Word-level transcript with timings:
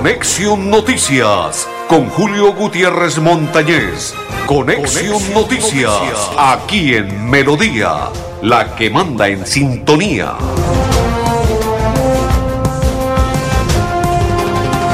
Conexión 0.00 0.70
Noticias 0.70 1.68
con 1.86 2.08
Julio 2.08 2.54
Gutiérrez 2.54 3.18
Montañez. 3.18 4.14
Conexión, 4.46 5.20
Noticias, 5.34 6.30
aquí 6.38 6.94
en 6.94 7.28
Melodía, 7.28 8.08
la 8.40 8.74
que 8.76 8.88
manda 8.88 9.28
en 9.28 9.44
sintonía. 9.44 10.38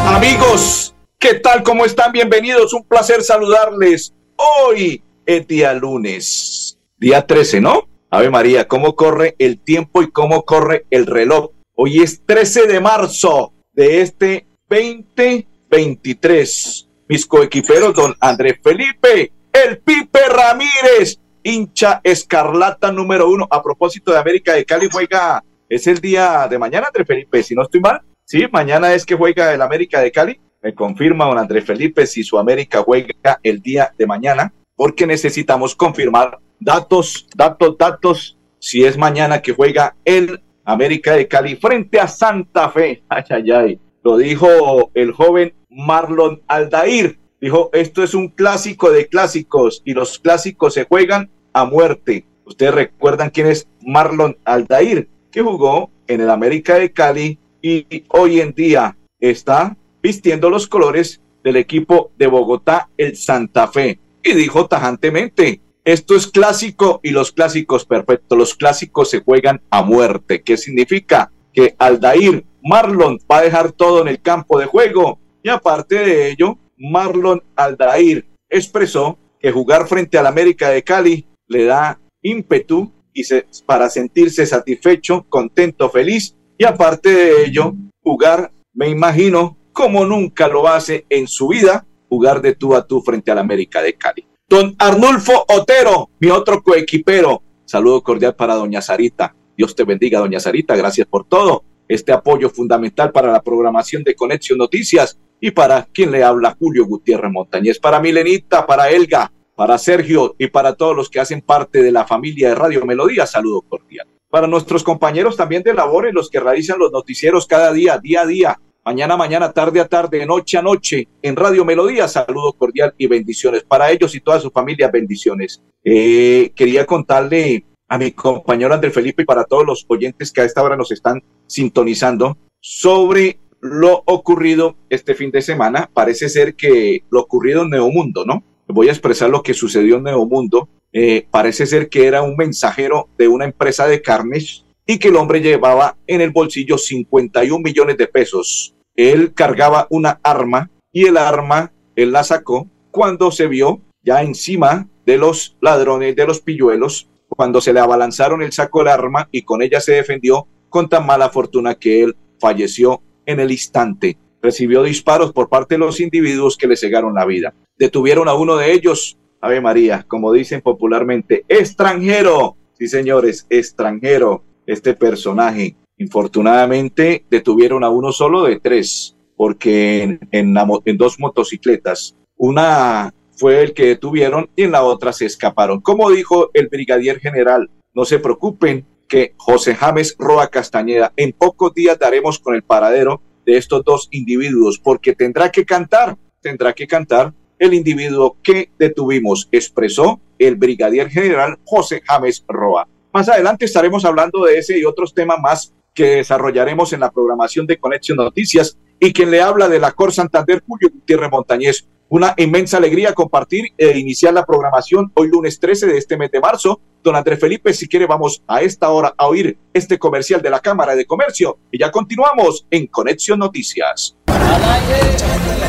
Amigos, 0.08 0.92
¿qué 1.20 1.34
tal? 1.34 1.62
¿Cómo 1.62 1.84
están? 1.84 2.10
Bienvenidos. 2.10 2.72
Un 2.72 2.82
placer 2.82 3.22
saludarles. 3.22 4.12
Hoy 4.34 5.04
es 5.24 5.46
día 5.46 5.72
lunes, 5.72 6.80
día 6.96 7.24
13, 7.24 7.60
¿no? 7.60 7.88
Ave 8.10 8.28
María, 8.30 8.66
¿cómo 8.66 8.96
corre 8.96 9.36
el 9.38 9.60
tiempo 9.60 10.02
y 10.02 10.10
cómo 10.10 10.44
corre 10.44 10.84
el 10.90 11.06
reloj? 11.06 11.52
Hoy 11.76 12.02
es 12.02 12.26
13 12.26 12.66
de 12.66 12.80
marzo 12.80 13.52
de 13.72 14.00
este 14.00 14.46
2023. 14.68 16.88
Mis 17.08 17.26
coequiperos, 17.26 17.94
don 17.94 18.14
Andrés 18.20 18.58
Felipe, 18.62 19.32
el 19.52 19.78
Pipe 19.78 20.20
Ramírez, 20.28 21.20
hincha 21.42 22.00
escarlata 22.02 22.90
número 22.90 23.30
uno. 23.30 23.46
A 23.48 23.62
propósito 23.62 24.12
de 24.12 24.18
América 24.18 24.54
de 24.54 24.64
Cali, 24.64 24.88
juega, 24.90 25.42
es 25.68 25.86
el 25.86 26.00
día 26.00 26.48
de 26.50 26.58
mañana, 26.58 26.88
Andrés 26.88 27.06
Felipe, 27.06 27.42
si 27.42 27.54
no 27.54 27.62
estoy 27.62 27.80
mal. 27.80 28.00
Sí, 28.24 28.44
mañana 28.50 28.92
es 28.92 29.06
que 29.06 29.14
juega 29.14 29.54
el 29.54 29.62
América 29.62 30.00
de 30.00 30.10
Cali. 30.10 30.40
Me 30.62 30.74
confirma 30.74 31.26
don 31.26 31.38
Andrés 31.38 31.64
Felipe 31.64 32.06
si 32.06 32.24
su 32.24 32.38
América 32.38 32.82
juega 32.82 33.38
el 33.44 33.62
día 33.62 33.92
de 33.96 34.06
mañana, 34.06 34.52
porque 34.74 35.06
necesitamos 35.06 35.76
confirmar 35.76 36.40
datos, 36.58 37.28
datos, 37.36 37.78
datos, 37.78 38.36
si 38.58 38.84
es 38.84 38.98
mañana 38.98 39.40
que 39.40 39.52
juega 39.52 39.94
el 40.04 40.42
América 40.64 41.12
de 41.12 41.28
Cali 41.28 41.54
frente 41.54 42.00
a 42.00 42.08
Santa 42.08 42.68
Fe. 42.70 43.04
Ay, 43.08 43.22
ay, 43.30 43.50
ay. 43.52 43.80
Lo 44.06 44.16
dijo 44.16 44.92
el 44.94 45.10
joven 45.10 45.52
Marlon 45.68 46.40
Aldair. 46.46 47.18
Dijo, 47.40 47.70
esto 47.72 48.04
es 48.04 48.14
un 48.14 48.28
clásico 48.28 48.92
de 48.92 49.08
clásicos 49.08 49.82
y 49.84 49.94
los 49.94 50.20
clásicos 50.20 50.74
se 50.74 50.84
juegan 50.84 51.28
a 51.52 51.64
muerte. 51.64 52.24
Ustedes 52.44 52.72
recuerdan 52.72 53.30
quién 53.30 53.48
es 53.48 53.66
Marlon 53.84 54.38
Aldair, 54.44 55.08
que 55.32 55.42
jugó 55.42 55.90
en 56.06 56.20
el 56.20 56.30
América 56.30 56.78
de 56.78 56.92
Cali 56.92 57.40
y 57.60 58.04
hoy 58.10 58.40
en 58.40 58.52
día 58.52 58.96
está 59.18 59.76
vistiendo 60.00 60.50
los 60.50 60.68
colores 60.68 61.20
del 61.42 61.56
equipo 61.56 62.12
de 62.16 62.28
Bogotá, 62.28 62.88
el 62.96 63.16
Santa 63.16 63.66
Fe. 63.66 63.98
Y 64.22 64.34
dijo 64.34 64.68
tajantemente, 64.68 65.60
esto 65.84 66.14
es 66.14 66.28
clásico 66.28 67.00
y 67.02 67.10
los 67.10 67.32
clásicos 67.32 67.84
perfectos, 67.84 68.38
los 68.38 68.54
clásicos 68.54 69.10
se 69.10 69.22
juegan 69.24 69.62
a 69.68 69.82
muerte. 69.82 70.42
¿Qué 70.42 70.56
significa? 70.56 71.32
Que 71.52 71.74
Aldair 71.76 72.44
Marlon 72.68 73.18
va 73.30 73.38
a 73.38 73.42
dejar 73.42 73.70
todo 73.70 74.02
en 74.02 74.08
el 74.08 74.20
campo 74.20 74.58
de 74.58 74.66
juego. 74.66 75.20
Y 75.40 75.48
aparte 75.48 75.94
de 75.94 76.30
ello, 76.30 76.58
Marlon 76.76 77.40
Aldair 77.54 78.26
expresó 78.48 79.18
que 79.38 79.52
jugar 79.52 79.86
frente 79.86 80.18
al 80.18 80.26
América 80.26 80.70
de 80.70 80.82
Cali 80.82 81.24
le 81.46 81.64
da 81.64 82.00
ímpetu 82.22 82.90
y 83.14 83.22
para 83.64 83.88
sentirse 83.88 84.44
satisfecho, 84.46 85.24
contento, 85.28 85.88
feliz. 85.90 86.34
Y 86.58 86.64
aparte 86.64 87.10
de 87.10 87.44
ello, 87.44 87.72
jugar, 88.02 88.50
me 88.74 88.88
imagino, 88.88 89.56
como 89.72 90.04
nunca 90.04 90.48
lo 90.48 90.66
hace 90.66 91.06
en 91.08 91.28
su 91.28 91.48
vida, 91.48 91.86
jugar 92.08 92.42
de 92.42 92.56
tú 92.56 92.74
a 92.74 92.84
tú 92.84 93.00
frente 93.00 93.30
al 93.30 93.38
América 93.38 93.80
de 93.80 93.94
Cali. 93.94 94.26
Don 94.48 94.74
Arnulfo 94.78 95.44
Otero, 95.48 96.10
mi 96.18 96.30
otro 96.30 96.64
coequipero. 96.64 97.42
Saludo 97.64 98.02
cordial 98.02 98.34
para 98.34 98.56
doña 98.56 98.82
Sarita. 98.82 99.36
Dios 99.56 99.76
te 99.76 99.84
bendiga, 99.84 100.18
doña 100.18 100.40
Sarita. 100.40 100.74
Gracias 100.74 101.06
por 101.06 101.26
todo 101.28 101.62
este 101.88 102.12
apoyo 102.12 102.50
fundamental 102.50 103.12
para 103.12 103.32
la 103.32 103.42
programación 103.42 104.02
de 104.02 104.14
Conexión 104.14 104.58
Noticias 104.58 105.18
y 105.40 105.50
para 105.50 105.86
quien 105.92 106.10
le 106.10 106.24
habla 106.24 106.56
Julio 106.58 106.86
Gutiérrez 106.86 107.30
Montañez, 107.30 107.78
para 107.78 108.00
Milenita, 108.00 108.66
para 108.66 108.90
Elga, 108.90 109.30
para 109.54 109.78
Sergio 109.78 110.34
y 110.38 110.48
para 110.48 110.74
todos 110.74 110.94
los 110.94 111.08
que 111.08 111.20
hacen 111.20 111.40
parte 111.40 111.82
de 111.82 111.92
la 111.92 112.06
familia 112.06 112.50
de 112.50 112.54
Radio 112.54 112.84
Melodía, 112.84 113.26
saludo 113.26 113.62
cordial. 113.62 114.06
Para 114.28 114.46
nuestros 114.46 114.82
compañeros 114.82 115.36
también 115.36 115.62
de 115.62 115.72
labores, 115.72 116.12
los 116.12 116.28
que 116.28 116.40
realizan 116.40 116.78
los 116.78 116.92
noticieros 116.92 117.46
cada 117.46 117.72
día, 117.72 117.98
día 117.98 118.22
a 118.22 118.26
día, 118.26 118.60
mañana 118.84 119.16
mañana, 119.16 119.52
tarde 119.52 119.80
a 119.80 119.88
tarde, 119.88 120.26
noche 120.26 120.58
a 120.58 120.62
noche, 120.62 121.08
en 121.22 121.36
Radio 121.36 121.64
Melodía, 121.64 122.06
saludo 122.06 122.52
cordial 122.52 122.94
y 122.98 123.06
bendiciones. 123.06 123.64
Para 123.64 123.90
ellos 123.90 124.14
y 124.14 124.20
toda 124.20 124.40
su 124.40 124.50
familia, 124.50 124.90
bendiciones. 124.90 125.62
Eh, 125.82 126.52
quería 126.54 126.84
contarle 126.84 127.64
a 127.88 127.98
mi 127.98 128.12
compañero 128.12 128.74
Andrés 128.74 128.92
Felipe 128.92 129.22
y 129.22 129.26
para 129.26 129.44
todos 129.44 129.66
los 129.66 129.84
oyentes 129.88 130.32
que 130.32 130.40
a 130.40 130.44
esta 130.44 130.62
hora 130.62 130.76
nos 130.76 130.90
están 130.90 131.22
sintonizando 131.46 132.36
sobre 132.60 133.38
lo 133.60 134.02
ocurrido 134.06 134.76
este 134.90 135.14
fin 135.14 135.30
de 135.30 135.42
semana. 135.42 135.90
Parece 135.92 136.28
ser 136.28 136.54
que 136.54 137.04
lo 137.10 137.20
ocurrido 137.20 137.62
en 137.62 137.70
Neomundo, 137.70 138.24
¿no? 138.24 138.44
Voy 138.68 138.88
a 138.88 138.92
expresar 138.92 139.30
lo 139.30 139.42
que 139.42 139.54
sucedió 139.54 139.96
en 139.96 140.04
Neomundo. 140.04 140.68
Eh, 140.92 141.26
parece 141.30 141.66
ser 141.66 141.88
que 141.88 142.06
era 142.06 142.22
un 142.22 142.36
mensajero 142.36 143.08
de 143.18 143.28
una 143.28 143.44
empresa 143.44 143.86
de 143.86 144.02
carnes 144.02 144.64
y 144.86 144.98
que 144.98 145.08
el 145.08 145.16
hombre 145.16 145.40
llevaba 145.40 145.96
en 146.06 146.20
el 146.20 146.30
bolsillo 146.30 146.78
51 146.78 147.62
millones 147.62 147.96
de 147.96 148.06
pesos. 148.06 148.74
Él 148.94 149.34
cargaba 149.34 149.86
una 149.90 150.20
arma 150.22 150.70
y 150.92 151.06
el 151.06 151.16
arma 151.16 151.72
él 151.96 152.12
la 152.12 152.24
sacó 152.24 152.68
cuando 152.90 153.30
se 153.30 153.46
vio 153.46 153.80
ya 154.02 154.22
encima 154.22 154.88
de 155.04 155.18
los 155.18 155.56
ladrones, 155.60 156.14
de 156.14 156.26
los 156.26 156.40
pilluelos, 156.40 157.08
cuando 157.36 157.60
se 157.60 157.72
le 157.72 157.80
abalanzaron, 157.80 158.42
el 158.42 158.52
sacó 158.52 158.82
el 158.82 158.88
arma 158.88 159.28
y 159.30 159.42
con 159.42 159.62
ella 159.62 159.80
se 159.80 159.92
defendió 159.92 160.48
con 160.70 160.88
tan 160.88 161.06
mala 161.06 161.28
fortuna 161.28 161.74
que 161.74 162.02
él 162.02 162.16
falleció 162.40 163.02
en 163.26 163.40
el 163.40 163.52
instante. 163.52 164.18
Recibió 164.42 164.82
disparos 164.82 165.32
por 165.32 165.48
parte 165.48 165.74
de 165.74 165.78
los 165.78 166.00
individuos 166.00 166.56
que 166.56 166.66
le 166.66 166.76
cegaron 166.76 167.14
la 167.14 167.26
vida. 167.26 167.54
Detuvieron 167.78 168.28
a 168.28 168.34
uno 168.34 168.56
de 168.56 168.72
ellos, 168.72 169.18
Ave 169.40 169.60
María, 169.60 170.04
como 170.08 170.32
dicen 170.32 170.62
popularmente, 170.62 171.44
extranjero. 171.48 172.56
Sí, 172.78 172.88
señores, 172.88 173.46
extranjero, 173.50 174.42
este 174.66 174.94
personaje. 174.94 175.76
Infortunadamente 175.98 177.24
detuvieron 177.30 177.84
a 177.84 177.90
uno 177.90 178.12
solo 178.12 178.44
de 178.44 178.60
tres, 178.60 179.16
porque 179.36 180.18
en 180.30 180.96
dos 180.96 181.18
motocicletas, 181.18 182.16
una 182.36 183.12
fue 183.36 183.62
el 183.62 183.74
que 183.74 183.86
detuvieron 183.86 184.50
y 184.56 184.64
en 184.64 184.72
la 184.72 184.82
otra 184.82 185.12
se 185.12 185.26
escaparon. 185.26 185.80
Como 185.80 186.10
dijo 186.10 186.50
el 186.54 186.68
brigadier 186.68 187.20
general, 187.20 187.70
no 187.94 188.04
se 188.04 188.18
preocupen 188.18 188.86
que 189.08 189.34
José 189.36 189.74
James 189.74 190.16
Roa 190.18 190.48
Castañeda, 190.48 191.12
en 191.16 191.32
pocos 191.32 191.72
días 191.72 191.98
daremos 191.98 192.38
con 192.38 192.54
el 192.54 192.62
paradero 192.62 193.22
de 193.44 193.56
estos 193.56 193.84
dos 193.84 194.08
individuos, 194.10 194.80
porque 194.82 195.14
tendrá 195.14 195.50
que 195.50 195.64
cantar, 195.64 196.16
tendrá 196.40 196.72
que 196.72 196.86
cantar 196.86 197.32
el 197.58 197.72
individuo 197.72 198.36
que 198.42 198.70
detuvimos, 198.78 199.48
expresó 199.52 200.20
el 200.38 200.56
brigadier 200.56 201.08
general 201.08 201.58
José 201.64 202.02
James 202.04 202.44
Roa. 202.48 202.88
Más 203.12 203.28
adelante 203.28 203.64
estaremos 203.64 204.04
hablando 204.04 204.44
de 204.44 204.58
ese 204.58 204.78
y 204.78 204.84
otros 204.84 205.14
temas 205.14 205.38
más 205.40 205.72
que 205.94 206.16
desarrollaremos 206.16 206.92
en 206.92 207.00
la 207.00 207.10
programación 207.10 207.66
de 207.66 207.78
Conexión 207.78 208.18
Noticias 208.18 208.78
y 209.00 209.12
quien 209.12 209.30
le 209.30 209.40
habla 209.40 209.68
de 209.68 209.78
la 209.78 209.92
Cor 209.92 210.12
Santander, 210.12 210.62
Julio 210.66 210.90
Gutiérrez 210.92 211.30
Montañez. 211.30 211.88
Una 212.08 212.34
inmensa 212.36 212.76
alegría 212.76 213.12
compartir 213.12 213.72
e 213.76 213.98
iniciar 213.98 214.32
la 214.32 214.46
programación 214.46 215.10
hoy 215.14 215.28
lunes 215.28 215.58
13 215.58 215.86
de 215.86 215.98
este 215.98 216.16
mes 216.16 216.30
de 216.30 216.38
marzo. 216.38 216.80
Don 217.02 217.16
Andrés 217.16 217.40
Felipe, 217.40 217.74
si 217.74 217.88
quiere, 217.88 218.06
vamos 218.06 218.44
a 218.46 218.60
esta 218.62 218.90
hora 218.90 219.12
a 219.16 219.26
oír 219.26 219.58
este 219.72 219.98
comercial 219.98 220.40
de 220.40 220.50
la 220.50 220.60
Cámara 220.60 220.94
de 220.94 221.04
Comercio 221.04 221.58
y 221.70 221.78
ya 221.78 221.90
continuamos 221.90 222.64
en 222.70 222.86
Conexión 222.86 223.40
Noticias. 223.40 224.16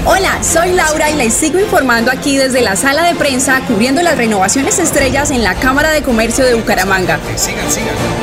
Hola, 0.05 0.43
soy 0.43 0.73
Laura 0.73 1.09
y 1.09 1.15
les 1.15 1.33
sigo 1.33 1.59
informando 1.59 2.11
aquí 2.11 2.37
desde 2.37 2.61
la 2.61 2.75
sala 2.75 3.03
de 3.03 3.15
prensa 3.15 3.65
cubriendo 3.67 4.03
las 4.03 4.15
renovaciones 4.15 4.77
estrellas 4.77 5.31
en 5.31 5.43
la 5.43 5.55
Cámara 5.55 5.91
de 5.91 6.03
Comercio 6.03 6.45
de 6.45 6.53
Bucaramanga. 6.53 7.19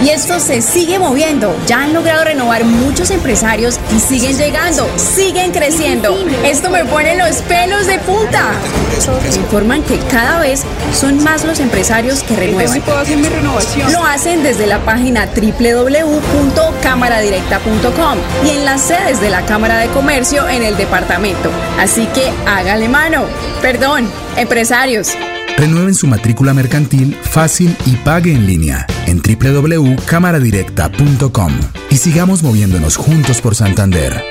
Y 0.04 0.10
esto 0.10 0.38
se 0.38 0.60
sigue 0.60 0.98
moviendo. 0.98 1.56
Ya 1.66 1.84
han 1.84 1.94
logrado 1.94 2.24
renovar 2.24 2.62
muchos 2.64 3.10
empresarios 3.10 3.80
y 3.96 4.00
siguen 4.00 4.36
llegando, 4.36 4.86
siguen 4.98 5.50
creciendo. 5.50 6.14
Esto 6.44 6.68
me 6.68 6.84
pone 6.84 7.16
los 7.16 7.36
pelos 7.36 7.86
de 7.86 7.98
punta. 8.00 8.50
Me 9.22 9.28
informan 9.34 9.82
que 9.82 9.96
cada 10.10 10.40
vez 10.40 10.64
son 10.92 11.24
más 11.24 11.46
los 11.46 11.58
empresarios 11.58 12.22
que 12.22 12.36
renuevan. 12.36 12.82
Lo 13.92 14.04
hacen 14.04 14.42
desde 14.42 14.66
la 14.66 14.84
página 14.84 15.26
www.cámaradirecta.com 15.26 18.18
y 18.44 18.50
en 18.50 18.66
las 18.66 18.82
sedes 18.82 19.22
de 19.22 19.30
la 19.30 19.46
Cámara 19.46 19.78
de 19.78 19.88
Comercio 19.88 20.46
en 20.50 20.64
el 20.64 20.76
departamento. 20.76 21.48
Así 21.80 22.04
que 22.08 22.30
hágale 22.46 22.90
mano. 22.90 23.24
Perdón, 23.62 24.10
empresarios. 24.36 25.16
Renueven 25.56 25.94
su 25.94 26.08
matrícula 26.08 26.52
mercantil 26.52 27.14
fácil 27.14 27.76
y 27.86 27.94
pague 27.96 28.32
en 28.32 28.44
línea 28.46 28.86
en 29.06 29.22
www.cámaradirecta.com 29.22 31.52
y 31.90 31.96
sigamos 31.96 32.42
moviéndonos 32.42 32.96
juntos 32.96 33.40
por 33.40 33.54
Santander. 33.54 34.24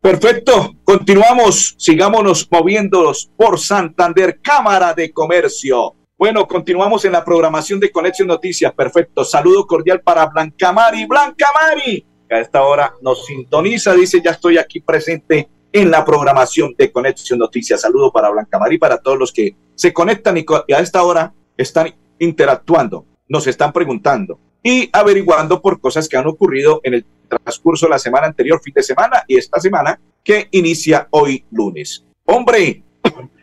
Perfecto, 0.00 0.74
continuamos, 0.82 1.74
sigámonos 1.78 2.48
moviéndonos 2.50 3.30
por 3.36 3.60
Santander, 3.60 4.40
Cámara 4.42 4.94
de 4.94 5.12
Comercio. 5.12 5.94
Bueno, 6.18 6.48
continuamos 6.48 7.04
en 7.04 7.12
la 7.12 7.24
programación 7.24 7.78
de 7.78 7.92
Conexión 7.92 8.26
Noticias. 8.28 8.72
Perfecto, 8.72 9.22
saludo 9.24 9.66
cordial 9.66 10.00
para 10.00 10.26
Blanca 10.26 10.72
Mari. 10.72 11.06
Blanca 11.06 11.46
Mari, 11.54 12.04
que 12.28 12.34
a 12.34 12.40
esta 12.40 12.62
hora 12.62 12.94
nos 13.02 13.26
sintoniza, 13.26 13.94
dice, 13.94 14.20
ya 14.24 14.30
estoy 14.32 14.58
aquí 14.58 14.80
presente 14.80 15.48
en 15.72 15.90
la 15.90 16.04
programación 16.04 16.74
de 16.76 16.92
Conexión 16.92 17.38
Noticias. 17.38 17.80
Saludo 17.80 18.12
para 18.12 18.30
Blanca 18.30 18.58
María 18.58 18.76
y 18.76 18.78
para 18.78 18.98
todos 18.98 19.18
los 19.18 19.32
que 19.32 19.56
se 19.74 19.92
conectan 19.92 20.36
y 20.36 20.44
a 20.72 20.78
esta 20.78 21.02
hora 21.02 21.32
están 21.56 21.94
interactuando, 22.18 23.06
nos 23.28 23.46
están 23.46 23.72
preguntando 23.72 24.38
y 24.62 24.88
averiguando 24.92 25.60
por 25.60 25.80
cosas 25.80 26.08
que 26.08 26.16
han 26.16 26.26
ocurrido 26.26 26.80
en 26.84 26.94
el 26.94 27.06
transcurso 27.28 27.86
de 27.86 27.90
la 27.90 27.98
semana 27.98 28.26
anterior, 28.26 28.60
fin 28.62 28.74
de 28.74 28.82
semana 28.82 29.24
y 29.26 29.36
esta 29.36 29.58
semana 29.60 29.98
que 30.22 30.48
inicia 30.52 31.08
hoy 31.10 31.44
lunes. 31.50 32.04
Hombre, 32.24 32.82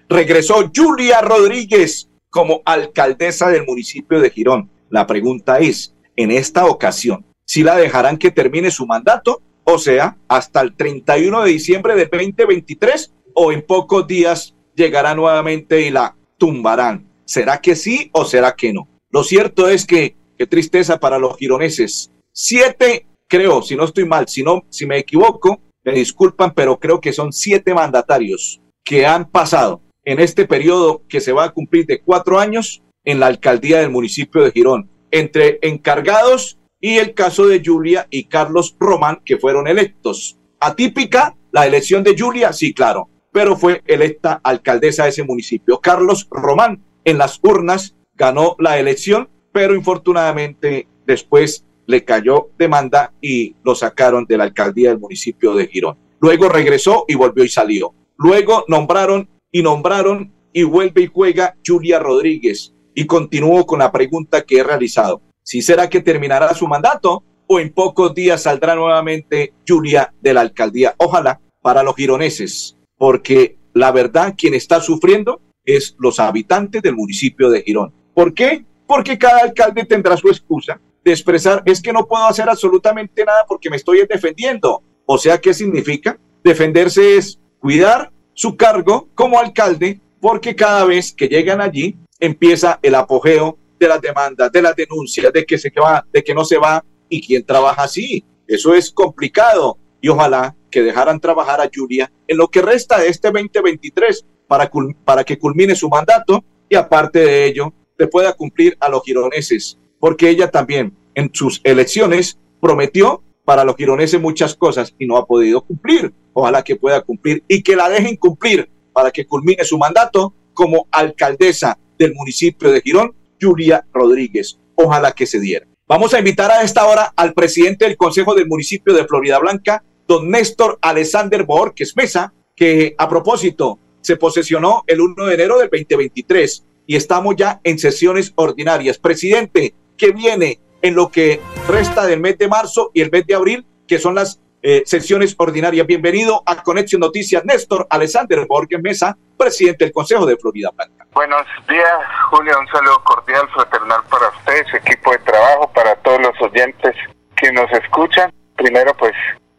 regresó 0.08 0.72
Julia 0.74 1.22
Rodríguez 1.22 2.10
como 2.30 2.62
alcaldesa 2.64 3.50
del 3.50 3.66
municipio 3.66 4.20
de 4.22 4.30
Girón. 4.30 4.70
La 4.90 5.06
pregunta 5.06 5.60
es, 5.60 5.94
en 6.16 6.32
esta 6.32 6.66
ocasión, 6.66 7.26
si 7.46 7.64
la 7.64 7.76
dejarán 7.76 8.18
que 8.18 8.32
termine 8.32 8.72
su 8.72 8.86
mandato, 8.86 9.42
o 9.72 9.78
sea, 9.80 10.18
hasta 10.28 10.62
el 10.62 10.76
31 10.76 11.44
de 11.44 11.52
diciembre 11.52 11.96
de 11.96 12.06
2023, 12.06 13.14
o 13.34 13.52
en 13.52 13.62
pocos 13.62 14.08
días 14.08 14.56
llegará 14.76 15.14
nuevamente 15.14 15.82
y 15.82 15.92
la 15.92 16.16
tumbarán. 16.38 17.08
¿Será 17.26 17.62
que 17.62 17.76
sí 17.76 18.10
o 18.14 18.26
será 18.26 18.56
que 18.56 18.74
no? 18.74 18.88
Lo 19.12 19.24
cierto 19.24 19.68
es 19.70 19.86
que, 19.86 20.16
qué 20.38 20.48
tristeza 20.48 21.00
para 21.00 21.20
los 21.20 21.38
gironeses. 21.38 22.12
Siete, 22.32 23.06
creo, 23.28 23.62
si 23.62 23.76
no 23.76 23.84
estoy 23.84 24.06
mal, 24.06 24.28
si, 24.28 24.44
no, 24.44 24.64
si 24.70 24.86
me 24.86 24.98
equivoco, 24.98 25.60
me 25.84 25.94
disculpan, 25.94 26.54
pero 26.54 26.80
creo 26.80 27.00
que 27.00 27.14
son 27.14 27.32
siete 27.32 27.74
mandatarios 27.74 28.62
que 28.84 29.06
han 29.06 29.30
pasado 29.30 29.82
en 30.04 30.20
este 30.20 30.46
periodo 30.46 31.04
que 31.08 31.22
se 31.22 31.32
va 31.32 31.46
a 31.46 31.52
cumplir 31.52 31.86
de 31.86 32.02
cuatro 32.02 32.40
años 32.40 32.82
en 33.06 33.20
la 33.20 33.28
alcaldía 33.28 33.80
del 33.80 33.92
municipio 33.92 34.44
de 34.44 34.52
Girón, 34.52 34.90
entre 35.12 35.60
encargados 35.62 36.59
y 36.80 36.98
el 36.98 37.14
caso 37.14 37.48
de 37.48 37.62
Julia 37.64 38.08
y 38.10 38.26
Carlos 38.26 38.76
Román, 38.80 39.22
que 39.26 39.38
fueron 39.38 39.68
electos. 39.68 40.38
Atípica 40.60 41.36
la 41.52 41.66
elección 41.66 42.04
de 42.04 42.16
Julia, 42.18 42.54
sí, 42.54 42.74
claro, 42.74 43.10
pero 43.32 43.56
fue 43.56 43.82
electa 43.86 44.40
alcaldesa 44.44 45.04
de 45.04 45.10
ese 45.10 45.24
municipio. 45.24 45.80
Carlos 45.80 46.28
Román 46.30 46.84
en 47.04 47.18
las 47.18 47.40
urnas 47.44 47.96
ganó 48.16 48.56
la 48.60 48.78
elección, 48.80 49.30
pero 49.52 49.76
infortunadamente 49.76 50.88
después 51.06 51.66
le 51.86 52.06
cayó 52.06 52.50
demanda 52.58 53.14
y 53.20 53.56
lo 53.64 53.74
sacaron 53.74 54.26
de 54.26 54.38
la 54.38 54.44
alcaldía 54.44 54.90
del 54.90 55.00
municipio 55.00 55.56
de 55.56 55.68
Girón. 55.68 55.98
Luego 56.20 56.50
regresó 56.50 57.06
y 57.08 57.16
volvió 57.16 57.44
y 57.44 57.50
salió. 57.50 57.94
Luego 58.18 58.66
nombraron 58.68 59.30
y 59.52 59.64
nombraron 59.64 60.32
y 60.54 60.64
vuelve 60.64 61.04
y 61.04 61.08
juega 61.08 61.56
Julia 61.66 61.98
Rodríguez. 62.00 62.76
Y 62.94 63.06
continúo 63.06 63.66
con 63.66 63.80
la 63.80 63.92
pregunta 63.92 64.44
que 64.44 64.58
he 64.58 64.64
realizado. 64.64 65.22
Si 65.50 65.64
será 65.64 65.90
que 65.90 66.02
terminará 66.02 66.54
su 66.54 66.68
mandato 66.68 67.24
o 67.48 67.60
en 67.60 67.74
pocos 67.74 68.14
días 68.14 68.44
saldrá 68.44 68.76
nuevamente 68.76 69.52
Julia 69.68 70.14
de 70.22 70.36
la 70.36 70.42
alcaldía. 70.42 70.94
Ojalá 70.98 71.40
para 71.60 71.82
los 71.82 71.96
gironeses, 71.96 72.78
porque 73.00 73.58
la 73.74 73.92
verdad 73.92 74.36
quien 74.38 74.54
está 74.54 74.80
sufriendo 74.80 75.42
es 75.66 75.96
los 75.98 76.20
habitantes 76.20 76.84
del 76.84 76.96
municipio 76.96 77.50
de 77.50 77.64
Girón. 77.64 77.92
¿Por 78.14 78.36
qué? 78.36 78.64
Porque 78.86 79.18
cada 79.18 79.40
alcalde 79.40 79.86
tendrá 79.86 80.16
su 80.18 80.30
excusa 80.30 80.80
de 81.04 81.12
expresar 81.14 81.64
es 81.66 81.82
que 81.82 81.94
no 81.94 82.06
puedo 82.06 82.28
hacer 82.28 82.48
absolutamente 82.48 83.26
nada 83.26 83.44
porque 83.48 83.72
me 83.72 83.78
estoy 83.78 84.06
defendiendo. 84.08 84.84
O 85.08 85.18
sea, 85.18 85.42
¿qué 85.42 85.56
significa? 85.56 86.20
Defenderse 86.44 87.18
es 87.18 87.40
cuidar 87.58 88.12
su 88.36 88.56
cargo 88.56 89.08
como 89.16 89.40
alcalde, 89.40 90.00
porque 90.22 90.56
cada 90.56 90.86
vez 90.86 91.12
que 91.12 91.28
llegan 91.28 91.60
allí 91.60 91.98
empieza 92.20 92.78
el 92.84 92.94
apogeo 92.94 93.58
de 93.80 93.88
las 93.88 94.02
demandas, 94.02 94.52
de 94.52 94.62
las 94.62 94.76
denuncias, 94.76 95.32
de 95.32 95.46
que 95.46 95.58
se 95.58 95.72
va, 95.80 96.06
de 96.12 96.24
que 96.24 96.34
no 96.34 96.44
se 96.44 96.58
va 96.58 96.84
y 97.08 97.26
quién 97.26 97.46
trabaja 97.46 97.84
así. 97.84 98.24
Eso 98.48 98.74
es 98.74 98.92
complicado 98.92 99.78
y 100.02 100.10
ojalá 100.10 100.56
que 100.70 100.82
dejaran 100.82 101.20
trabajar 101.20 101.62
a 101.62 101.70
Julia 101.74 102.12
en 102.28 102.38
lo 102.38 102.48
que 102.48 102.62
resta 102.62 103.00
de 103.00 103.08
este 103.08 103.32
2023 103.32 104.26
para, 104.48 104.70
para 105.06 105.24
que 105.24 105.38
culmine 105.38 105.76
su 105.76 105.90
mandato 105.90 106.44
y 106.68 106.76
aparte 106.76 107.20
de 107.20 107.46
ello 107.46 107.74
le 107.98 108.08
pueda 108.08 108.34
cumplir 108.34 108.78
a 108.80 108.90
los 108.90 109.04
gironeses, 109.04 109.78
porque 110.00 110.30
ella 110.30 110.50
también 110.50 110.96
en 111.16 111.30
sus 111.34 111.62
elecciones 111.64 112.38
prometió 112.62 113.24
para 113.44 113.64
los 113.64 113.76
gironeses 113.76 114.22
muchas 114.22 114.56
cosas 114.56 114.94
y 115.00 115.08
no 115.08 115.18
ha 115.18 115.26
podido 115.26 115.62
cumplir. 115.62 116.14
Ojalá 116.34 116.64
que 116.64 116.76
pueda 116.76 117.02
cumplir 117.02 117.44
y 117.48 117.64
que 117.64 117.76
la 117.76 117.90
dejen 117.90 118.16
cumplir 118.16 118.70
para 118.94 119.12
que 119.12 119.26
culmine 119.26 119.64
su 119.64 119.78
mandato 119.78 120.34
como 120.54 120.88
alcaldesa 120.92 121.78
del 121.98 122.14
municipio 122.14 122.72
de 122.72 122.82
Girón, 122.82 123.14
Julia 123.40 123.86
Rodríguez. 123.94 124.60
Ojalá 124.76 125.12
que 125.12 125.26
se 125.26 125.40
diera. 125.40 125.68
Vamos 125.88 126.14
a 126.14 126.20
invitar 126.20 126.52
a 126.52 126.62
esta 126.62 126.86
hora 126.86 127.14
al 127.16 127.34
presidente 127.34 127.86
del 127.86 127.98
Consejo 127.98 128.36
del 128.36 128.48
municipio 128.48 128.94
de 128.94 129.06
Florida 129.06 129.40
Blanca, 129.40 129.84
don 130.08 130.30
Néstor 130.30 130.78
Alexander 130.82 131.44
Borges 131.44 131.96
Mesa, 131.96 132.34
que 132.56 132.96
a 132.98 133.10
propósito 133.10 133.80
se 134.02 134.18
posesionó 134.18 134.84
el 134.88 135.02
1 135.02 135.26
de 135.26 135.34
enero 135.34 135.58
del 135.58 135.70
2023 135.70 136.66
y 136.88 136.96
estamos 136.96 137.36
ya 137.36 137.60
en 137.64 137.80
sesiones 137.80 138.32
ordinarias. 138.36 138.98
Presidente, 138.98 139.74
¿qué 139.98 140.12
viene 140.12 140.60
en 140.82 140.96
lo 140.96 141.10
que 141.10 141.40
resta 141.68 142.06
del 142.06 142.20
mes 142.20 142.38
de 142.38 142.48
marzo 142.48 142.92
y 142.94 143.02
el 143.02 143.12
mes 143.12 143.26
de 143.26 143.36
abril, 143.36 143.66
que 143.88 144.00
son 144.00 144.16
las 144.16 144.40
eh, 144.62 144.84
sesiones 144.86 145.36
ordinarias. 145.38 145.88
Bienvenido 145.88 146.44
a 146.46 146.64
Conexión 146.64 147.02
Noticias, 147.02 147.44
Néstor 147.46 147.88
Alexander 147.90 148.46
Borges 148.48 148.82
Mesa, 148.82 149.18
presidente 149.38 149.86
del 149.86 149.94
Consejo 149.94 150.26
de 150.26 150.38
Florida 150.38 150.72
Blanca. 150.76 150.99
Buenos 151.20 151.46
días, 151.68 152.00
Julia. 152.30 152.58
Un 152.58 152.68
saludo 152.70 153.04
cordial, 153.04 153.46
fraternal 153.54 154.02
para 154.10 154.30
ustedes, 154.30 154.74
equipo 154.74 155.12
de 155.12 155.18
trabajo, 155.18 155.70
para 155.74 155.94
todos 155.96 156.22
los 156.22 156.42
oyentes 156.42 156.96
que 157.36 157.52
nos 157.52 157.70
escuchan. 157.74 158.32
Primero, 158.56 158.94
pues, 158.96 159.12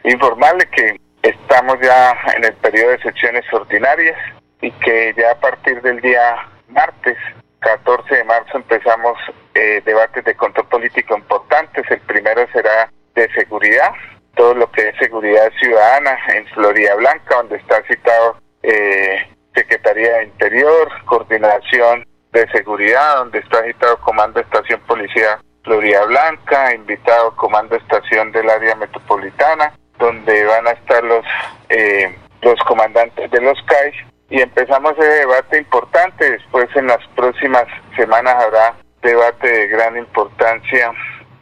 informarle 0.04 0.66
que 0.70 0.98
estamos 1.20 1.76
ya 1.82 2.16
en 2.34 2.44
el 2.44 2.54
periodo 2.54 2.92
de 2.92 3.02
sesiones 3.02 3.44
ordinarias 3.52 4.16
y 4.62 4.70
que 4.70 5.12
ya 5.14 5.32
a 5.32 5.34
partir 5.34 5.82
del 5.82 6.00
día 6.00 6.48
martes 6.68 7.18
14 7.58 8.16
de 8.16 8.24
marzo 8.24 8.56
empezamos 8.56 9.18
eh, 9.52 9.82
debates 9.84 10.24
de 10.24 10.34
control 10.36 10.66
político 10.66 11.14
importantes. 11.14 11.84
El 11.90 12.00
primero 12.00 12.46
será 12.54 12.90
de 13.14 13.30
seguridad, 13.34 13.92
todo 14.34 14.54
lo 14.54 14.72
que 14.72 14.88
es 14.88 14.96
seguridad 14.96 15.52
ciudadana 15.60 16.18
en 16.28 16.46
Florida 16.54 16.94
Blanca, 16.94 17.36
donde 17.36 17.56
está 17.56 17.82
citado 17.82 18.38
eh, 18.62 19.28
Secretaría 19.54 20.18
de 20.18 20.24
Interior, 20.24 20.88
Coordinación 21.04 22.06
de 22.32 22.48
Seguridad, 22.50 23.16
donde 23.16 23.40
está 23.40 23.62
citado 23.64 23.98
Comando 24.00 24.40
Estación 24.40 24.80
Policía 24.86 25.40
Florida 25.64 26.04
Blanca, 26.04 26.74
invitado 26.74 27.34
Comando 27.36 27.76
Estación 27.76 28.32
del 28.32 28.48
Área 28.48 28.74
Metropolitana, 28.76 29.74
donde 29.98 30.44
van 30.44 30.66
a 30.66 30.70
estar 30.70 31.02
los, 31.04 31.24
eh, 31.68 32.14
los 32.42 32.58
comandantes 32.60 33.30
de 33.30 33.40
los 33.40 33.58
CAI 33.66 33.92
y 34.30 34.40
empezamos 34.40 34.92
ese 34.98 35.06
debate 35.06 35.58
importante. 35.58 36.30
Después 36.30 36.68
en 36.76 36.86
las 36.86 37.04
próximas 37.16 37.66
semanas 37.96 38.36
habrá 38.42 38.74
debate 39.02 39.46
de 39.46 39.66
gran 39.68 39.96
importancia 39.96 40.92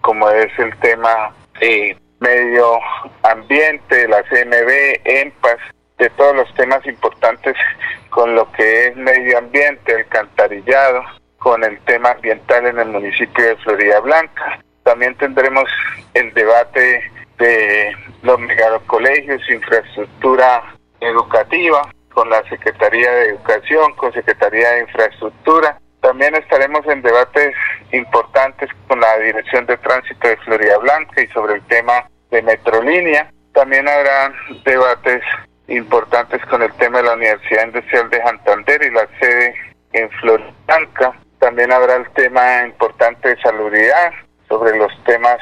como 0.00 0.28
es 0.30 0.50
el 0.58 0.76
tema 0.78 1.32
de 1.60 1.96
medio 2.20 2.78
ambiente, 3.22 4.08
la 4.08 4.22
CMB, 4.24 5.00
EMPAS, 5.04 5.58
de 5.98 6.10
todos 6.10 6.34
los 6.36 6.54
temas 6.54 6.84
importantes 6.86 7.56
con 8.10 8.34
lo 8.34 8.50
que 8.52 8.88
es 8.88 8.96
medio 8.96 9.38
ambiente, 9.38 9.92
el 9.92 10.06
cantarillado, 10.06 11.02
con 11.38 11.62
el 11.64 11.78
tema 11.80 12.10
ambiental 12.10 12.66
en 12.66 12.78
el 12.78 12.88
municipio 12.88 13.44
de 13.44 13.56
Florida 13.56 14.00
Blanca. 14.00 14.60
También 14.82 15.14
tendremos 15.16 15.68
el 16.14 16.32
debate 16.34 17.02
de 17.38 17.92
los 18.22 18.40
megacolegios, 18.40 19.48
infraestructura 19.48 20.74
educativa, 21.00 21.88
con 22.12 22.28
la 22.30 22.42
Secretaría 22.48 23.10
de 23.12 23.28
Educación, 23.28 23.94
con 23.94 24.12
Secretaría 24.12 24.70
de 24.72 24.80
Infraestructura. 24.80 25.78
También 26.00 26.34
estaremos 26.34 26.84
en 26.86 27.02
debates 27.02 27.54
importantes 27.92 28.70
con 28.88 29.00
la 29.00 29.18
Dirección 29.18 29.66
de 29.66 29.76
Tránsito 29.76 30.26
de 30.26 30.36
Florida 30.38 30.78
Blanca 30.78 31.22
y 31.22 31.28
sobre 31.28 31.54
el 31.54 31.62
tema 31.66 32.08
de 32.30 32.42
Metrolínea. 32.42 33.32
También 33.52 33.88
habrá 33.88 34.32
debates 34.64 35.22
importantes 35.68 36.44
con 36.46 36.62
el 36.62 36.72
tema 36.74 36.98
de 36.98 37.04
la 37.04 37.14
Universidad 37.14 37.66
Industrial 37.66 38.10
de 38.10 38.22
Santander 38.22 38.82
y 38.82 38.90
la 38.90 39.06
sede 39.20 39.54
en 39.92 40.10
Florida 40.10 40.52
Blanca. 40.66 41.14
También 41.38 41.72
habrá 41.72 41.96
el 41.96 42.10
tema 42.10 42.64
importante 42.64 43.28
de 43.28 43.40
salubridad 43.40 44.12
sobre 44.48 44.76
los 44.76 44.92
temas 45.04 45.38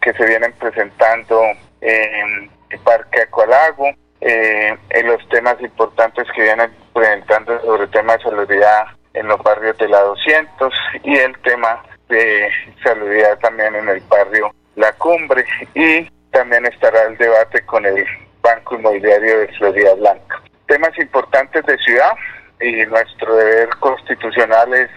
que 0.00 0.12
se 0.12 0.26
vienen 0.26 0.52
presentando 0.52 1.42
en 1.80 2.50
el 2.70 2.78
Parque 2.80 3.22
Acualago, 3.22 3.90
eh, 4.20 4.76
en 4.90 5.06
los 5.06 5.28
temas 5.28 5.60
importantes 5.60 6.26
que 6.34 6.42
vienen 6.42 6.70
presentando 6.92 7.60
sobre 7.60 7.84
el 7.84 7.90
tema 7.90 8.16
de 8.16 8.22
salubridad 8.22 8.86
en 9.12 9.28
los 9.28 9.42
barrios 9.42 9.76
de 9.78 9.88
la 9.88 10.00
200 10.00 10.72
y 11.02 11.16
el 11.16 11.38
tema 11.40 11.82
de 12.08 12.48
salubridad 12.82 13.38
también 13.38 13.74
en 13.74 13.88
el 13.88 14.00
barrio 14.08 14.54
La 14.76 14.92
Cumbre 14.92 15.44
y 15.74 16.08
también 16.30 16.66
estará 16.66 17.04
el 17.04 17.16
debate 17.16 17.64
con 17.64 17.86
el 17.86 18.04
Banco 18.44 18.76
Inmobiliario 18.76 19.40
de 19.40 19.48
Florida 19.56 19.94
Blanca. 19.94 20.42
Temas 20.66 20.96
importantes 20.98 21.64
de 21.64 21.78
ciudad 21.78 22.12
y 22.60 22.84
nuestro 22.86 23.34
deber 23.36 23.70
constitucional 23.80 24.72
es 24.74 24.90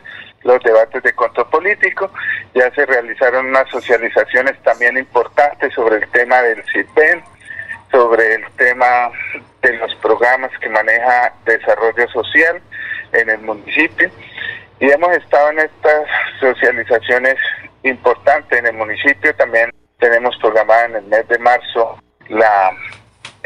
los 0.44 0.62
debates 0.64 1.02
de 1.02 1.14
control 1.14 1.50
político. 1.50 2.12
Ya 2.54 2.70
se 2.72 2.86
realizaron 2.86 3.48
unas 3.48 3.70
socializaciones 3.70 4.62
también 4.64 4.98
importantes 4.98 5.74
sobre 5.74 5.98
el 5.98 6.08
tema 6.10 6.42
del 6.42 6.62
CIPEN, 6.72 7.24
sobre 7.90 8.36
el 8.36 8.46
tema 8.58 9.12
de 9.62 9.78
los 9.78 9.96
programas 9.96 10.52
que 10.60 10.70
maneja 10.70 11.34
desarrollo 11.46 12.08
social 12.10 12.62
en 13.14 13.30
el 13.30 13.40
municipio. 13.40 14.12
Y 14.80 14.92
hemos 14.92 15.16
estado 15.16 15.52
en 15.52 15.60
estas 15.60 16.06
socializaciones 16.42 17.36
importantes 17.84 18.60
en 18.60 18.68
el 18.68 18.74
municipio. 18.74 19.34
También 19.36 19.72
tenemos 20.00 20.38
programada 20.38 20.86
en 20.86 20.96
el 20.98 21.04
mes 21.06 21.28
de 21.30 21.40
marzo 21.40 21.98
la 22.30 22.72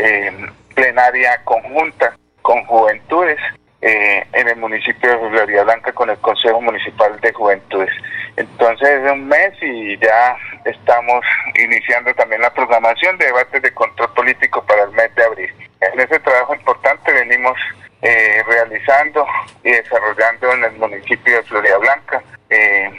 eh, 0.01 0.31
plenaria 0.73 1.39
conjunta 1.43 2.15
con 2.41 2.63
juventudes 2.65 3.37
eh, 3.81 4.25
en 4.33 4.47
el 4.47 4.57
municipio 4.57 5.09
de 5.11 5.29
Florida 5.29 5.63
Blanca 5.63 5.91
con 5.93 6.09
el 6.09 6.17
Consejo 6.17 6.61
Municipal 6.61 7.19
de 7.19 7.33
Juventudes. 7.33 7.91
Entonces 8.35 8.89
es 8.89 9.11
un 9.11 9.27
mes 9.27 9.53
y 9.61 9.97
ya 9.97 10.35
estamos 10.65 11.25
iniciando 11.55 12.13
también 12.15 12.41
la 12.41 12.53
programación 12.53 13.17
de 13.17 13.25
debates 13.25 13.61
de 13.61 13.73
control 13.73 14.13
político 14.13 14.63
para 14.65 14.83
el 14.83 14.91
mes 14.91 15.13
de 15.15 15.23
abril. 15.23 15.53
En 15.81 15.99
ese 15.99 16.19
trabajo 16.19 16.55
importante 16.55 17.11
venimos 17.11 17.57
eh, 18.01 18.43
realizando 18.47 19.25
y 19.63 19.71
desarrollando 19.71 20.53
en 20.53 20.63
el 20.63 20.73
municipio 20.73 21.37
de 21.37 21.43
Florida 21.43 21.77
Blanca, 21.77 22.23
eh, 22.49 22.89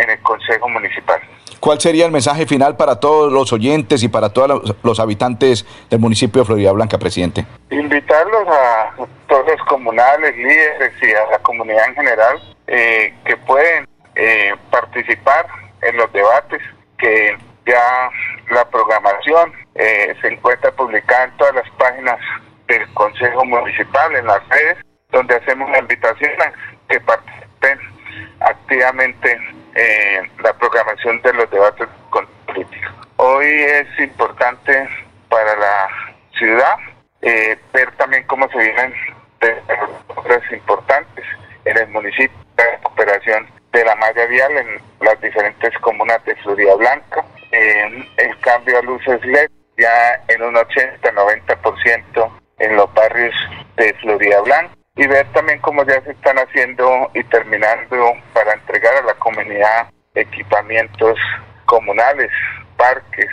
en 0.00 0.10
el 0.10 0.20
Consejo 0.20 0.68
Municipal. 0.68 1.20
¿Cuál 1.60 1.78
sería 1.78 2.06
el 2.06 2.12
mensaje 2.12 2.46
final 2.46 2.76
para 2.76 3.00
todos 3.00 3.30
los 3.30 3.52
oyentes 3.52 4.02
y 4.02 4.08
para 4.08 4.30
todos 4.30 4.74
los, 4.82 5.00
habitantes 5.00 5.66
del 5.90 6.00
municipio 6.00 6.40
de 6.42 6.46
Florida 6.46 6.72
Blanca, 6.72 6.98
presidente? 6.98 7.44
Invitarlos 7.68 8.48
a 8.48 8.94
todos 9.28 9.46
los 9.46 9.60
comunales, 9.66 10.34
líderes 10.36 10.92
y 11.02 11.12
a 11.12 11.30
la 11.30 11.38
comunidad 11.40 11.86
en 11.88 11.94
general 11.94 12.40
eh, 12.66 13.14
que 13.26 13.36
pueden 13.36 13.86
eh, 14.14 14.54
participar 14.70 15.46
en 15.82 15.96
los 15.98 16.10
debates, 16.12 16.62
que 16.98 17.36
ya 17.66 18.10
la 18.50 18.64
programación 18.70 19.52
eh, 19.74 20.14
se 20.20 20.28
encuentra 20.28 20.70
publicada 20.72 21.24
en 21.24 21.36
todas 21.36 21.54
las 21.56 21.70
páginas 21.78 22.18
del 22.68 22.88
Consejo 22.94 23.44
Municipal, 23.44 24.16
en 24.16 24.26
las 24.26 24.48
redes, 24.48 24.78
donde 25.10 25.34
hacemos 25.34 25.70
la 25.70 25.78
invitación 25.78 26.32
a 26.40 26.52
que 26.88 27.00
participen 27.00 27.78
activamente 28.40 29.38
eh, 29.74 30.22
la 30.42 30.52
programación 30.54 31.20
de 31.22 31.32
los 31.34 31.50
debates 31.50 31.88
políticos. 32.46 32.92
Hoy 33.16 33.46
es 33.80 33.98
importante 33.98 34.88
para 35.28 35.56
la 35.56 35.88
ciudad 36.36 36.76
eh, 37.22 37.56
ver 37.72 37.90
también 37.96 38.24
cómo 38.26 38.48
se 38.48 38.58
vienen 38.58 38.94
obras 40.16 40.42
importantes 40.52 41.24
en 41.64 41.78
el 41.78 41.88
municipio, 41.88 42.36
de 42.56 42.70
recuperación 42.72 43.46
de 43.72 43.84
la 43.84 43.94
malla 43.96 44.26
vial 44.26 44.56
en 44.56 44.80
las 45.00 45.20
diferentes 45.20 45.72
comunas 45.78 46.24
de 46.24 46.34
Florida 46.36 46.74
Blanca, 46.74 47.24
el 47.52 48.38
cambio 48.40 48.78
a 48.78 48.82
luces 48.82 49.24
LED 49.24 49.50
ya 49.76 50.22
en 50.28 50.42
un 50.42 50.54
80-90% 50.54 52.30
en 52.58 52.76
los 52.76 52.92
barrios 52.92 53.34
de 53.76 53.94
Florida 53.94 54.40
Blanca 54.42 54.74
y 54.96 55.06
ver 55.06 55.26
también 55.32 55.58
cómo 55.60 55.84
ya 55.84 56.00
se 56.02 56.10
están 56.10 56.38
haciendo 56.38 57.10
y 57.14 57.24
terminando 57.24 58.14
para 58.34 58.52
entregar 58.52 58.96
a 58.96 59.06
la 59.06 59.14
comunidad 59.14 59.88
equipamientos 60.14 61.18
comunales, 61.64 62.30
parques, 62.76 63.30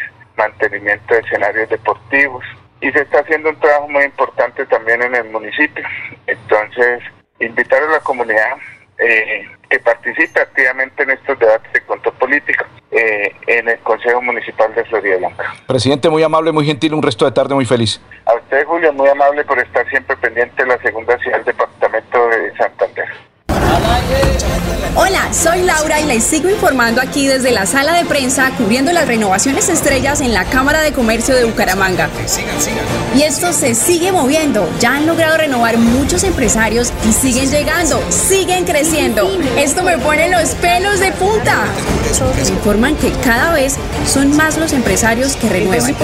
de 1.08 1.20
escenarios 1.20 1.70
deportivos. 1.70 2.44
Y 2.82 2.92
se 2.92 3.02
está 3.02 3.20
haciendo 3.20 3.50
un 3.50 3.60
trabajo 3.60 3.88
muy 3.90 4.04
importante 4.04 4.66
también 4.68 5.02
en 5.02 5.16
el 5.16 5.26
municipio. 5.30 5.84
Entonces, 6.28 7.02
invitar 7.40 7.82
a 7.84 7.92
la 7.92 8.00
comunidad 8.02 8.58
eh, 9.00 9.46
que 9.70 9.80
participe 9.80 10.42
activamente 10.42 11.04
en 11.04 11.12
estos 11.12 11.38
debates 11.38 11.72
de 11.74 11.82
control 11.82 12.16
político 12.16 12.66
eh, 12.92 13.32
en 13.48 13.70
el 13.70 13.80
Consejo 13.80 14.22
Municipal 14.22 14.74
de 14.74 14.84
Florida 14.86 15.18
Blanca. 15.18 15.54
Presidente, 15.68 16.10
muy 16.10 16.24
amable, 16.24 16.52
muy 16.52 16.66
gentil, 16.66 16.94
un 16.94 17.04
resto 17.04 17.26
de 17.26 17.32
tarde 17.32 17.54
muy 17.54 17.66
feliz. 17.66 18.02
A 18.26 18.34
usted, 18.36 18.66
Julio, 18.66 18.94
muy 18.94 19.10
amable 19.10 19.44
por 19.44 19.60
estar 19.60 19.88
siempre 19.90 20.16
pendiente 20.18 20.64
de 20.64 20.70
la 20.70 20.78
segunda 20.82 21.18
ciudad 21.20 21.38
del 21.38 21.46
Departamento 21.46 22.30
de 22.30 22.58
Santander. 22.58 23.08
Hola, 25.00 25.32
soy 25.32 25.62
Laura 25.62 26.02
y 26.02 26.06
les 26.06 26.24
sigo 26.24 26.50
informando 26.50 27.02
aquí 27.02 27.28
desde 27.28 27.52
la 27.52 27.68
sala 27.68 27.94
de 27.94 28.04
prensa 28.06 28.50
cubriendo 28.58 28.92
las 28.92 29.08
renovaciones 29.08 29.70
estrellas 29.70 30.22
en 30.22 30.34
la 30.34 30.46
Cámara 30.46 30.82
de 30.82 30.92
Comercio 30.92 31.36
de 31.36 31.46
Bucaramanga. 31.46 32.10
Y 33.16 33.22
esto 33.22 33.54
se 33.54 33.76
sigue 33.76 34.12
moviendo. 34.12 34.68
Ya 34.80 34.96
han 34.96 35.06
logrado 35.06 35.38
renovar 35.38 35.78
muchos 35.78 36.24
empresarios 36.24 36.92
y 37.08 37.14
siguen 37.14 37.52
llegando, 37.52 38.04
siguen 38.10 38.66
creciendo. 38.66 39.30
Esto 39.56 39.84
me 39.84 40.00
pone 40.00 40.30
los 40.30 40.56
pelos 40.56 41.00
de 41.00 41.12
punta. 41.12 41.66
Me 42.36 42.42
informan 42.50 42.96
que 42.96 43.12
cada 43.24 43.54
vez 43.54 43.76
son 44.12 44.36
más 44.36 44.58
los 44.58 44.74
empresarios 44.74 45.36
que 45.36 45.48
renuevan. 45.48 45.96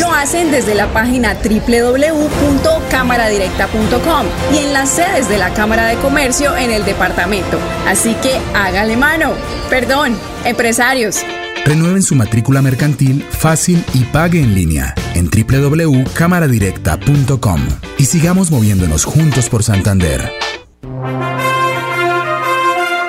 Lo 0.00 0.10
hacen 0.12 0.50
desde 0.50 0.74
la 0.74 0.86
página 0.88 1.34
www.cámaradirecta.com 1.34 4.26
y 4.54 4.58
en 4.58 4.72
las 4.72 4.88
sedes 4.88 5.28
de 5.28 5.36
la 5.36 5.50
Cámara 5.50 5.84
de 5.86 5.96
Comercio 5.96 6.56
en 6.56 6.70
el 6.70 6.86
departamento. 6.92 7.58
Así 7.86 8.14
que 8.16 8.40
hágale 8.54 8.96
mano. 8.96 9.34
Perdón, 9.70 10.18
empresarios. 10.44 11.24
Renueven 11.64 12.02
su 12.02 12.16
matrícula 12.16 12.60
mercantil 12.60 13.22
fácil 13.22 13.84
y 13.94 14.02
pague 14.04 14.42
en 14.42 14.54
línea 14.54 14.94
en 15.14 15.30
www.cámaradirecta.com 15.30 17.60
y 17.98 18.04
sigamos 18.04 18.50
moviéndonos 18.50 19.04
juntos 19.04 19.48
por 19.48 19.62
Santander. 19.62 20.32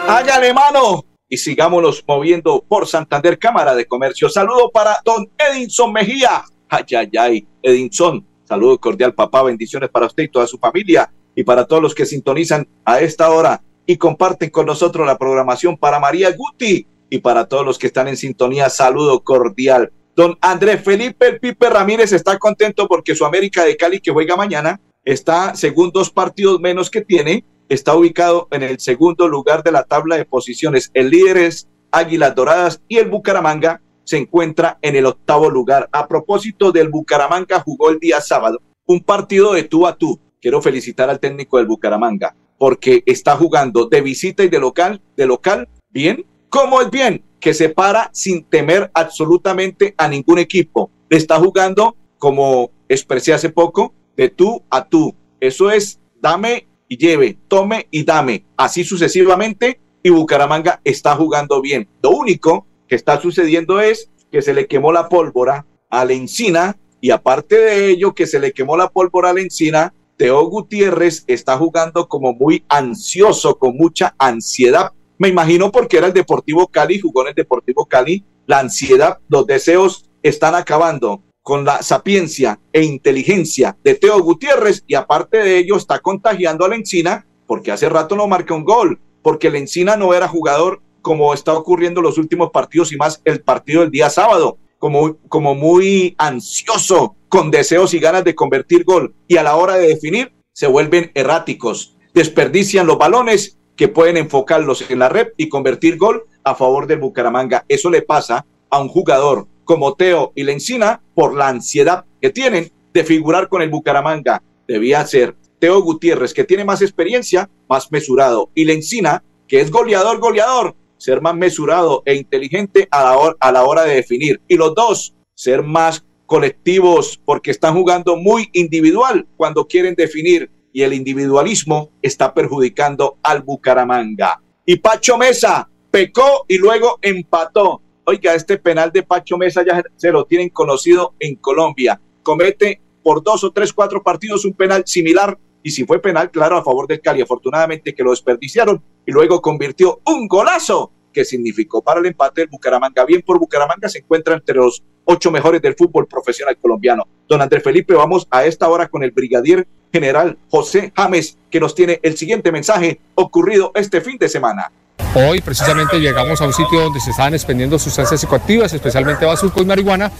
Hágale 0.08 0.54
mano 0.54 1.04
y 1.28 1.38
sigámonos 1.38 2.04
moviendo 2.08 2.64
por 2.68 2.88
Santander 2.88 3.40
Cámara 3.40 3.74
de 3.74 3.88
Comercio. 3.88 4.30
Saludo 4.30 4.70
para 4.72 4.98
don 5.04 5.28
Edinson 5.38 5.92
Mejía. 5.92 6.44
Ay, 6.70 6.84
ay, 6.96 7.10
ay, 7.18 7.48
Edinson. 7.64 8.24
Saludo 8.44 8.78
cordial, 8.78 9.16
papá. 9.16 9.42
Bendiciones 9.42 9.90
para 9.90 10.06
usted 10.06 10.22
y 10.24 10.30
toda 10.30 10.46
su 10.46 10.60
familia 10.60 11.12
y 11.36 11.44
para 11.44 11.66
todos 11.66 11.82
los 11.82 11.96
que 11.96 12.06
sintonizan 12.06 12.68
a 12.86 13.00
esta 13.00 13.32
hora 13.32 13.64
y 13.86 13.98
comparten 13.98 14.50
con 14.50 14.66
nosotros 14.66 15.06
la 15.06 15.18
programación 15.18 15.78
para 15.78 16.00
María 16.00 16.32
Guti 16.36 16.88
y 17.10 17.20
para 17.20 17.46
todos 17.46 17.66
los 17.66 17.78
que 17.78 17.88
están 17.88 18.08
en 18.08 18.18
sintonía. 18.18 18.70
Saludo 18.70 19.24
cordial. 19.24 19.92
Don 20.16 20.38
Andrés 20.42 20.84
Felipe 20.84 21.28
El 21.28 21.40
Pipe 21.40 21.70
Ramírez 21.70 22.12
está 22.12 22.38
contento 22.38 22.88
porque 22.88 23.16
su 23.16 23.26
América 23.26 23.66
de 23.66 23.76
Cali 23.76 24.00
que 24.00 24.12
juega 24.12 24.36
mañana 24.36 24.80
está 25.04 25.56
según 25.56 25.92
dos 25.92 26.10
partidos 26.12 26.60
menos 26.60 26.90
que 26.90 27.02
tiene, 27.02 27.46
está 27.68 27.96
ubicado 27.96 28.48
en 28.52 28.64
el 28.64 28.80
segundo 28.80 29.28
lugar 29.28 29.64
de 29.64 29.72
la 29.72 29.84
tabla 29.84 30.18
de 30.18 30.26
posiciones. 30.26 30.92
El 30.94 31.10
líder 31.10 31.38
es 31.38 31.68
Águilas 31.92 32.36
Doradas 32.36 32.82
y 32.88 32.98
el 32.98 33.10
Bucaramanga 33.10 33.82
se 34.04 34.18
encuentra 34.18 34.78
en 34.82 34.96
el 34.96 35.06
octavo 35.06 35.50
lugar. 35.50 35.90
A 35.92 36.08
propósito 36.08 36.72
del 36.72 36.90
Bucaramanga, 36.90 37.60
jugó 37.62 37.90
el 37.90 38.00
día 38.00 38.22
sábado 38.22 38.62
un 38.86 39.02
partido 39.02 39.54
de 39.54 39.64
tú 39.64 39.88
a 39.88 39.96
tú. 39.96 40.20
Quiero 40.42 40.62
felicitar 40.62 41.10
al 41.10 41.20
técnico 41.20 41.58
del 41.58 41.68
Bucaramanga 41.68 42.36
porque 42.64 43.04
está 43.06 43.36
jugando 43.36 43.88
de 43.88 44.00
visita 44.00 44.42
y 44.42 44.48
de 44.48 44.58
local, 44.58 45.02
de 45.18 45.28
local, 45.28 45.68
bien. 45.90 46.26
¿Cómo 46.48 46.80
es 46.80 46.90
bien? 46.90 47.22
Que 47.42 47.54
se 47.54 47.68
para 47.68 48.10
sin 48.14 48.46
temer 48.46 48.90
absolutamente 48.94 49.94
a 49.98 50.08
ningún 50.08 50.40
equipo. 50.40 50.90
Está 51.10 51.40
jugando, 51.40 51.98
como 52.18 52.72
expresé 52.88 53.34
hace 53.34 53.50
poco, 53.50 53.94
de 54.16 54.30
tú 54.30 54.64
a 54.70 54.88
tú. 54.88 55.14
Eso 55.42 55.72
es 55.72 56.00
dame 56.22 56.66
y 56.88 56.96
lleve, 56.96 57.38
tome 57.50 57.90
y 57.92 58.06
dame. 58.06 58.46
Así 58.56 58.86
sucesivamente. 58.86 59.82
Y 60.02 60.10
Bucaramanga 60.12 60.80
está 60.86 61.18
jugando 61.18 61.60
bien. 61.60 61.90
Lo 62.02 62.12
único 62.12 62.66
que 62.88 62.96
está 62.96 63.20
sucediendo 63.20 63.82
es 63.82 64.10
que 64.32 64.42
se 64.42 64.54
le 64.54 64.68
quemó 64.68 64.94
la 64.94 65.10
pólvora 65.10 65.66
a 65.90 66.06
la 66.06 66.14
encina 66.14 66.78
y 67.02 67.12
aparte 67.12 67.58
de 67.58 67.90
ello 67.90 68.16
que 68.16 68.26
se 68.26 68.40
le 68.40 68.54
quemó 68.54 68.78
la 68.78 68.88
pólvora 68.88 69.32
a 69.32 69.34
la 69.34 69.42
encina, 69.42 69.94
Teo 70.24 70.46
Gutiérrez 70.46 71.26
está 71.28 71.58
jugando 71.58 72.08
como 72.08 72.34
muy 72.34 72.64
ansioso, 72.70 73.60
con 73.60 73.76
mucha 73.76 74.16
ansiedad. 74.18 74.94
Me 75.18 75.28
imagino 75.28 75.70
porque 75.70 75.98
era 75.98 76.08
el 76.08 76.14
Deportivo 76.14 76.66
Cali, 76.70 76.98
jugó 76.98 77.24
en 77.24 77.28
el 77.28 77.36
Deportivo 77.36 77.86
Cali. 77.86 78.24
La 78.46 78.60
ansiedad, 78.60 79.18
los 79.28 79.46
deseos 79.46 80.10
están 80.22 80.56
acabando 80.56 81.22
con 81.42 81.66
la 81.66 81.82
sapiencia 81.82 82.58
e 82.72 82.84
inteligencia 82.84 83.76
de 83.84 83.96
Teo 83.96 84.18
Gutiérrez 84.22 84.86
y 84.88 84.96
aparte 84.96 85.40
de 85.40 85.58
ello 85.58 85.76
está 85.76 86.00
contagiando 86.00 86.64
a 86.64 86.70
la 86.70 86.76
Encina 86.76 87.28
porque 87.46 87.74
hace 87.74 87.90
rato 87.90 88.16
no 88.16 88.26
marca 88.26 88.54
un 88.54 88.64
gol, 88.64 89.02
porque 89.22 89.50
la 89.50 89.58
Encina 89.58 89.98
no 89.98 90.14
era 90.14 90.30
jugador 90.30 90.82
como 91.02 91.34
está 91.34 91.52
ocurriendo 91.52 92.02
los 92.02 92.18
últimos 92.18 92.50
partidos 92.52 92.94
y 92.94 92.96
más 92.96 93.22
el 93.26 93.42
partido 93.42 93.82
del 93.82 93.92
día 93.92 94.10
sábado, 94.10 94.58
como, 94.84 95.16
como 95.30 95.56
muy 95.56 96.14
ansioso, 96.18 97.16
con 97.30 97.52
deseos 97.52 97.94
y 97.94 98.00
ganas 98.00 98.26
de 98.26 98.36
convertir 98.36 98.84
gol 98.84 99.16
y 99.30 99.38
a 99.38 99.44
la 99.44 99.56
hora 99.56 99.78
de 99.78 99.88
definir 99.88 100.34
se 100.52 100.68
vuelven 100.68 101.10
erráticos, 101.14 101.96
desperdician 102.14 102.86
los 102.86 102.98
balones 102.98 103.58
que 103.78 103.88
pueden 103.88 104.18
enfocarlos 104.18 104.84
en 104.92 105.00
la 105.00 105.08
red 105.08 105.30
y 105.38 105.48
convertir 105.48 105.96
gol 105.98 106.26
a 106.44 106.54
favor 106.54 106.86
del 106.86 107.00
Bucaramanga. 107.00 107.64
Eso 107.70 107.90
le 107.90 108.02
pasa 108.02 108.46
a 108.70 108.82
un 108.82 108.90
jugador 108.90 109.48
como 109.64 109.94
Teo 109.94 110.34
y 110.36 110.44
Lencina 110.44 111.02
por 111.16 111.34
la 111.34 111.48
ansiedad 111.48 112.04
que 112.22 112.32
tienen 112.32 112.70
de 112.94 113.06
figurar 113.06 113.48
con 113.48 113.62
el 113.62 113.70
Bucaramanga. 113.70 114.44
Debía 114.68 115.08
ser 115.08 115.38
Teo 115.60 115.82
Gutiérrez, 115.82 116.34
que 116.34 116.44
tiene 116.44 116.66
más 116.66 116.82
experiencia, 116.82 117.50
más 117.70 117.90
mesurado, 117.90 118.50
y 118.54 118.66
Lencina, 118.66 119.24
que 119.48 119.62
es 119.62 119.72
goleador, 119.72 120.20
goleador, 120.20 120.76
ser 121.04 121.20
más 121.20 121.36
mesurado 121.36 122.02
e 122.06 122.16
inteligente 122.16 122.88
a 122.90 123.04
la, 123.04 123.18
hora, 123.18 123.36
a 123.42 123.52
la 123.52 123.66
hora 123.66 123.84
de 123.84 123.96
definir. 123.96 124.40
Y 124.48 124.56
los 124.56 124.74
dos, 124.74 125.14
ser 125.36 125.62
más 125.62 126.06
colectivos 126.26 127.20
porque 127.26 127.52
están 127.52 127.74
jugando 127.74 128.16
muy 128.16 128.48
individual 128.54 129.28
cuando 129.36 129.68
quieren 129.68 129.96
definir 129.96 130.50
y 130.72 130.82
el 130.82 130.94
individualismo 130.94 131.92
está 132.02 132.34
perjudicando 132.34 133.18
al 133.22 133.42
Bucaramanga. 133.42 134.42
Y 134.66 134.78
Pacho 134.78 135.18
Mesa 135.18 135.70
pecó 135.92 136.46
y 136.48 136.58
luego 136.58 137.00
empató. 137.02 137.82
Oiga, 138.06 138.34
este 138.34 138.58
penal 138.58 138.90
de 138.94 139.04
Pacho 139.04 139.38
Mesa 139.38 139.62
ya 139.66 139.84
se 139.98 140.10
lo 140.10 140.24
tienen 140.24 140.48
conocido 140.52 141.16
en 141.20 141.36
Colombia. 141.36 142.00
Comete 142.24 142.80
por 143.04 143.22
dos 143.22 143.44
o 143.44 143.52
tres, 143.52 143.74
cuatro 143.74 144.02
partidos 144.02 144.46
un 144.46 144.54
penal 144.54 144.84
similar 144.86 145.38
y 145.64 145.72
si 145.72 145.86
fue 145.86 146.00
penal, 146.00 146.30
claro, 146.30 146.58
a 146.58 146.64
favor 146.64 146.88
del 146.88 147.02
Cali. 147.02 147.22
Afortunadamente 147.22 147.96
que 147.96 148.04
lo 148.04 148.12
desperdiciaron 148.12 148.84
y 149.06 149.12
luego 149.12 149.42
convirtió 149.42 150.02
un 150.06 150.28
golazo 150.28 150.92
que 151.14 151.24
significó 151.24 151.82
para 151.82 152.02
el 152.02 152.08
empate 152.08 152.42
del 152.42 152.50
Bucaramanga. 152.50 153.06
Bien 153.06 153.22
por 153.22 153.40
Bucaramanga 153.40 153.88
se 153.88 154.00
encuentra 154.00 154.34
entre 154.34 154.56
los 154.56 154.84
ocho 155.06 155.32
mejores 155.32 155.62
del 155.62 155.76
fútbol 155.76 156.08
profesional 156.08 156.58
colombiano. 156.58 157.08
Don 157.28 157.42
Andrés 157.42 157.64
Felipe, 157.64 157.94
vamos 157.94 158.28
a 158.30 158.46
esta 158.46 158.68
hora 158.68 158.88
con 158.88 159.04
el 159.04 159.12
brigadier 159.12 159.68
general 159.92 160.38
José 160.50 160.92
James, 160.96 161.38
que 161.50 161.60
nos 161.60 161.76
tiene 161.76 162.00
el 162.02 162.18
siguiente 162.18 162.52
mensaje 162.52 163.00
ocurrido 163.16 163.72
este 163.76 164.02
fin 164.02 164.18
de 164.18 164.28
semana. 164.28 164.72
Hoy 165.16 165.42
precisamente 165.42 166.00
llegamos 166.00 166.42
a 166.42 166.46
un 166.46 166.54
sitio 166.54 166.82
donde 166.82 167.00
se 167.00 167.12
estaban 167.12 167.34
expendiendo 167.36 167.78
sustancias 167.78 168.20
psicoactivas, 168.20 168.74
especialmente 168.74 169.26
bazuco 169.26 169.62
y 169.62 169.66
marihuana. 169.66 170.12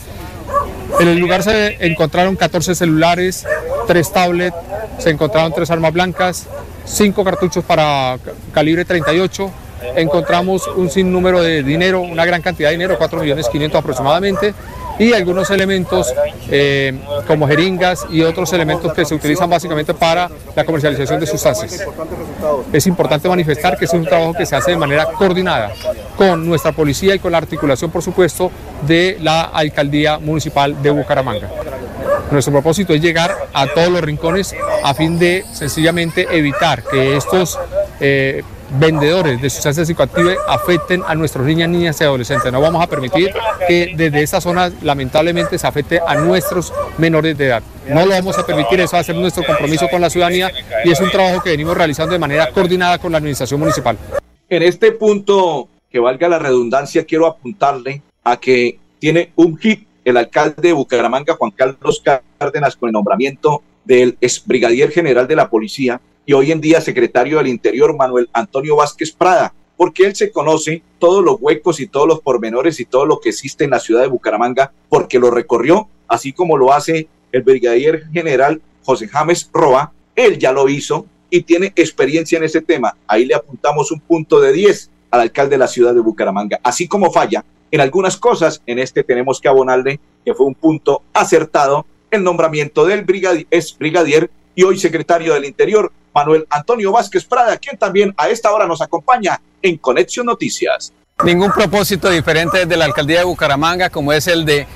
En 1.00 1.08
el 1.08 1.18
lugar 1.18 1.44
se 1.44 1.86
encontraron 1.86 2.36
14 2.36 2.76
celulares, 2.76 3.46
tres 3.88 4.12
tablets, 4.12 4.56
se 5.00 5.10
encontraron 5.10 5.54
tres 5.54 5.70
armas 5.72 5.92
blancas, 5.92 6.48
cinco 6.86 7.24
cartuchos 7.24 7.64
para 7.64 8.18
calibre 8.54 8.86
38, 8.86 9.52
encontramos 9.96 10.68
un 10.68 10.90
sinnúmero 10.90 11.42
de 11.42 11.64
dinero, 11.64 12.02
una 12.02 12.26
gran 12.26 12.42
cantidad 12.42 12.70
de 12.70 12.76
dinero, 12.76 12.98
4 12.98 13.22
millones 13.22 13.50
500 13.50 13.80
aproximadamente, 13.80 14.54
y 15.00 15.14
algunos 15.14 15.50
elementos 15.50 16.14
eh, 16.50 16.98
como 17.28 17.48
jeringas 17.48 18.06
y 18.10 18.22
otros 18.22 18.52
elementos 18.54 18.94
que 18.94 19.06
se 19.06 19.16
utilizan 19.16 19.50
básicamente 19.50 19.94
para 19.94 20.30
la 20.56 20.64
comercialización 20.64 21.20
de 21.20 21.26
sustancias. 21.26 21.86
Es 22.72 22.88
importante 22.88 23.28
manifestar 23.28 23.78
que 23.78 23.86
es 23.86 23.94
un 23.94 24.06
trabajo 24.06 24.34
que 24.34 24.46
se 24.46 24.56
hace 24.56 24.72
de 24.72 24.78
manera 24.78 25.06
coordinada 25.06 25.72
con 26.18 26.46
nuestra 26.48 26.72
policía 26.72 27.16
y 27.16 27.20
con 27.20 27.32
la 27.32 27.40
articulación, 27.40 27.92
por 27.92 28.02
supuesto, 28.02 28.52
de 28.86 29.18
la 29.22 29.44
Alcaldía 29.44 30.20
Municipal 30.20 30.82
de 30.82 30.90
Bucaramanga. 30.92 31.50
Nuestro 32.32 32.52
propósito 32.54 32.94
es 32.94 33.02
llegar 33.02 33.36
a 33.54 33.68
todos 33.68 33.90
los 33.90 34.02
rincones 34.02 34.56
a 34.84 34.94
fin 34.94 35.20
de 35.20 35.46
sencillamente 35.52 36.28
evitar 36.32 36.84
que 36.84 37.16
estos 37.16 37.60
eh, 38.00 38.44
vendedores 38.80 39.42
de 39.42 39.50
sustancias 39.50 39.88
psicoactivas 39.88 40.38
afecten 40.48 41.04
a 41.08 41.16
nuestros 41.16 41.46
niñas, 41.46 41.70
niñas 41.70 42.00
y 42.02 42.04
adolescentes. 42.04 42.52
No 42.52 42.62
vamos 42.62 42.84
a 42.84 42.88
permitir 42.88 43.32
que 43.68 43.94
desde 43.96 44.22
esta 44.22 44.42
zona 44.42 44.72
lamentablemente 44.82 45.58
se 45.58 45.68
afecte 45.68 46.00
a 46.06 46.16
nuestros 46.16 46.74
menores 46.98 47.38
de 47.38 47.48
edad. 47.48 47.64
No 47.88 48.06
lo 48.06 48.12
vamos 48.12 48.38
a 48.38 48.46
permitir, 48.46 48.80
eso 48.80 48.96
va 48.96 49.00
a 49.00 49.04
ser 49.04 49.16
nuestro 49.16 49.44
compromiso 49.44 49.88
con 49.90 50.02
la 50.02 50.10
ciudadanía 50.10 50.52
y 50.84 50.92
es 50.92 51.00
un 51.00 51.10
trabajo 51.10 51.42
que 51.42 51.52
venimos 51.52 51.76
realizando 51.78 52.14
de 52.14 52.20
manera 52.20 52.50
coordinada 52.52 52.98
con 52.98 53.12
la 53.12 53.18
administración 53.18 53.60
municipal. 53.60 53.98
En 54.50 54.64
este 54.64 54.92
punto, 54.92 55.68
que 55.90 56.00
valga 56.00 56.28
la 56.28 56.40
redundancia, 56.40 57.06
quiero 57.06 57.28
apuntarle 57.28 58.02
a 58.24 58.38
que 58.38 58.80
tiene 59.00 59.32
un 59.36 59.58
hit 59.58 59.88
el 60.06 60.18
alcalde 60.18 60.56
de 60.62 60.74
Bucaramanga, 60.74 61.36
Juan 61.36 61.52
Carlos 61.52 62.04
Cárdenas, 62.38 62.76
con 62.76 62.90
el 62.90 62.94
nombramiento 62.94 63.64
del 63.86 64.18
ex 64.22 64.46
brigadier 64.46 64.92
general 64.92 65.28
de 65.28 65.36
la 65.36 65.50
policía, 65.50 66.02
y 66.26 66.34
hoy 66.34 66.52
en 66.52 66.62
día 66.62 66.82
secretario 66.82 67.38
del 67.38 67.48
Interior 67.48 67.96
Manuel 67.96 68.30
Antonio 68.34 68.76
Vázquez 68.76 69.12
Prada, 69.12 69.54
porque 69.78 70.06
él 70.06 70.16
se 70.16 70.32
conoce 70.32 70.82
todos 71.00 71.24
los 71.24 71.38
huecos 71.40 71.80
y 71.80 71.88
todos 71.88 72.08
los 72.08 72.22
pormenores 72.22 72.80
y 72.80 72.86
todo 72.86 73.06
lo 73.06 73.20
que 73.20 73.30
existe 73.30 73.64
en 73.64 73.72
la 73.72 73.80
ciudad 73.80 74.02
de 74.02 74.08
Bucaramanga, 74.08 74.72
porque 74.90 75.20
lo 75.20 75.32
recorrió, 75.32 75.88
así 76.08 76.32
como 76.32 76.58
lo 76.58 76.74
hace 76.74 77.08
el 77.32 77.42
brigadier 77.42 78.06
general 78.12 78.62
José 78.84 79.08
James 79.08 79.50
Roa, 79.54 79.92
él 80.16 80.38
ya 80.38 80.52
lo 80.52 80.70
hizo 80.70 81.06
y 81.30 81.42
tiene 81.42 81.74
experiencia 81.76 82.38
en 82.38 82.44
ese 82.44 82.62
tema. 82.62 82.96
Ahí 83.08 83.26
le 83.26 83.34
apuntamos 83.34 83.92
un 83.92 84.00
punto 84.00 84.40
de 84.40 84.54
10 84.54 84.92
al 85.12 85.22
alcalde 85.22 85.52
de 85.52 85.58
la 85.58 85.68
ciudad 85.68 85.94
de 85.94 86.02
Bucaramanga. 86.02 86.60
Así 86.64 86.88
como 86.88 87.12
falla 87.12 87.44
en 87.72 87.82
algunas 87.82 88.18
cosas, 88.18 88.62
en 88.68 88.78
este 88.78 89.04
tenemos 89.04 89.42
que 89.42 89.48
abonarle 89.48 90.00
que 90.24 90.36
fue 90.36 90.46
un 90.46 90.54
punto 90.54 91.02
acertado 91.12 91.88
el 92.12 92.24
nombramiento 92.24 92.86
del 92.86 93.04
brigadier, 93.04 93.48
ex 93.50 93.76
brigadier 93.76 94.30
y 94.54 94.62
hoy 94.62 94.78
secretario 94.78 95.34
del 95.34 95.46
Interior, 95.46 95.92
Manuel 96.14 96.46
Antonio 96.50 96.92
Vázquez 96.92 97.26
Prada, 97.26 97.58
quien 97.58 97.78
también 97.78 98.14
a 98.18 98.30
esta 98.30 98.52
hora 98.52 98.66
nos 98.66 98.82
acompaña 98.82 99.42
en 99.62 99.78
Conexión 99.78 100.26
Noticias. 100.26 100.94
Ningún 101.24 101.52
propósito 101.52 102.10
diferente 102.10 102.60
desde 102.60 102.76
la 102.76 102.86
alcaldía 102.86 103.20
de 103.20 103.26
Bucaramanga 103.26 103.90
como 103.90 104.12
es 104.12 104.28
el 104.28 104.46
de 104.46 104.68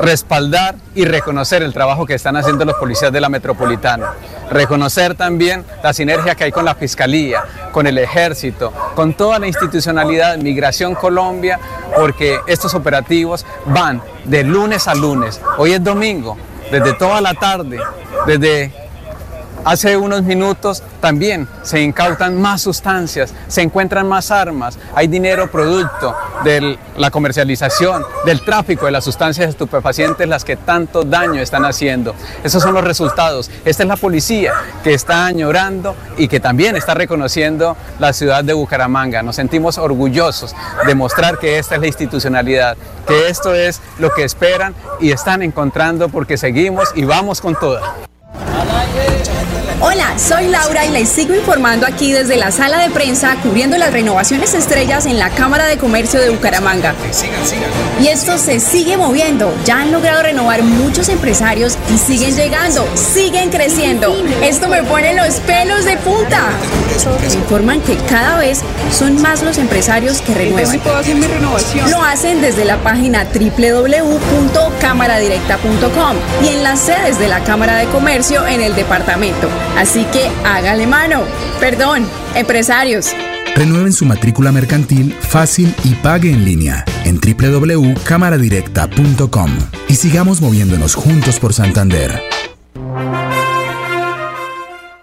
respaldar 0.00 0.74
y 0.94 1.04
reconocer 1.04 1.62
el 1.62 1.72
trabajo 1.72 2.04
que 2.04 2.14
están 2.14 2.36
haciendo 2.36 2.64
los 2.64 2.74
policías 2.76 3.12
de 3.12 3.20
la 3.20 3.28
metropolitana. 3.28 4.14
Reconocer 4.50 5.14
también 5.14 5.64
la 5.82 5.92
sinergia 5.92 6.34
que 6.34 6.44
hay 6.44 6.52
con 6.52 6.64
la 6.64 6.74
Fiscalía, 6.74 7.44
con 7.70 7.86
el 7.86 7.96
Ejército, 7.96 8.72
con 8.94 9.14
toda 9.14 9.38
la 9.38 9.46
institucionalidad 9.46 10.36
Migración 10.38 10.94
Colombia, 10.94 11.58
porque 11.96 12.40
estos 12.46 12.74
operativos 12.74 13.46
van 13.66 14.02
de 14.24 14.42
lunes 14.42 14.88
a 14.88 14.94
lunes. 14.94 15.40
Hoy 15.56 15.72
es 15.72 15.82
domingo, 15.82 16.36
desde 16.70 16.92
toda 16.94 17.20
la 17.20 17.34
tarde, 17.34 17.78
desde 18.26 18.81
Hace 19.64 19.96
unos 19.96 20.24
minutos 20.24 20.82
también 21.00 21.46
se 21.62 21.80
incautan 21.80 22.40
más 22.40 22.62
sustancias, 22.62 23.32
se 23.46 23.62
encuentran 23.62 24.08
más 24.08 24.32
armas, 24.32 24.76
hay 24.92 25.06
dinero 25.06 25.52
producto 25.52 26.16
de 26.42 26.76
la 26.96 27.12
comercialización, 27.12 28.04
del 28.26 28.44
tráfico 28.44 28.86
de 28.86 28.92
las 28.92 29.04
sustancias 29.04 29.48
estupefacientes, 29.48 30.28
las 30.28 30.44
que 30.44 30.56
tanto 30.56 31.04
daño 31.04 31.40
están 31.40 31.64
haciendo. 31.64 32.16
Esos 32.42 32.60
son 32.60 32.74
los 32.74 32.82
resultados. 32.82 33.52
Esta 33.64 33.84
es 33.84 33.88
la 33.88 33.96
policía 33.96 34.52
que 34.82 34.94
está 34.94 35.26
añorando 35.26 35.94
y 36.18 36.26
que 36.26 36.40
también 36.40 36.74
está 36.74 36.94
reconociendo 36.94 37.76
la 38.00 38.12
ciudad 38.12 38.42
de 38.42 38.54
Bucaramanga. 38.54 39.22
Nos 39.22 39.36
sentimos 39.36 39.78
orgullosos 39.78 40.56
de 40.86 40.94
mostrar 40.96 41.38
que 41.38 41.58
esta 41.58 41.76
es 41.76 41.80
la 41.80 41.86
institucionalidad, 41.86 42.76
que 43.06 43.28
esto 43.28 43.54
es 43.54 43.80
lo 44.00 44.12
que 44.12 44.24
esperan 44.24 44.74
y 45.00 45.12
están 45.12 45.40
encontrando 45.42 46.08
porque 46.08 46.36
seguimos 46.36 46.88
y 46.96 47.04
vamos 47.04 47.40
con 47.40 47.54
toda. 47.54 48.10
Hola, 49.84 50.16
soy 50.16 50.46
Laura 50.46 50.86
y 50.86 50.92
les 50.92 51.08
sigo 51.08 51.34
informando 51.34 51.88
aquí 51.88 52.12
desde 52.12 52.36
la 52.36 52.52
sala 52.52 52.78
de 52.78 52.88
prensa 52.90 53.34
cubriendo 53.42 53.76
las 53.76 53.92
renovaciones 53.92 54.54
estrellas 54.54 55.06
en 55.06 55.18
la 55.18 55.30
Cámara 55.30 55.66
de 55.66 55.76
Comercio 55.76 56.20
de 56.20 56.30
Bucaramanga. 56.30 56.94
Y 58.00 58.06
esto 58.06 58.38
se 58.38 58.60
sigue 58.60 58.96
moviendo. 58.96 59.52
Ya 59.64 59.80
han 59.80 59.90
logrado 59.90 60.22
renovar 60.22 60.62
muchos 60.62 61.08
empresarios 61.08 61.76
y 61.92 61.98
siguen 61.98 62.36
llegando, 62.36 62.88
siguen 62.94 63.50
creciendo. 63.50 64.16
Esto 64.40 64.68
me 64.68 64.84
pone 64.84 65.14
los 65.14 65.40
pelos 65.40 65.84
de 65.84 65.96
punta. 65.96 66.50
Me 67.20 67.26
informan 67.34 67.80
que 67.80 67.96
cada 68.08 68.38
vez 68.38 68.60
son 68.96 69.20
más 69.20 69.42
los 69.42 69.58
empresarios 69.58 70.20
que 70.20 70.32
renuevan. 70.32 70.80
Lo 71.90 72.04
hacen 72.04 72.40
desde 72.40 72.64
la 72.64 72.76
página 72.84 73.24
www.cámaradirecta.com 73.24 76.16
y 76.44 76.48
en 76.50 76.62
las 76.62 76.78
sedes 76.78 77.18
de 77.18 77.26
la 77.26 77.42
Cámara 77.42 77.78
de 77.78 77.86
Comercio 77.86 78.46
en 78.46 78.60
el 78.60 78.76
departamento. 78.76 79.48
Así 79.76 80.04
que 80.12 80.30
hágale 80.44 80.86
mano. 80.86 81.24
Perdón, 81.60 82.06
empresarios. 82.34 83.12
Renueven 83.54 83.92
su 83.92 84.06
matrícula 84.06 84.52
mercantil 84.52 85.12
fácil 85.12 85.74
y 85.84 85.94
pague 85.96 86.32
en 86.32 86.42
línea 86.44 86.86
en 87.04 87.20
www.cámaradirecta.com 87.20 89.50
y 89.88 89.94
sigamos 89.94 90.40
moviéndonos 90.40 90.94
juntos 90.94 91.38
por 91.38 91.52
Santander. 91.52 92.22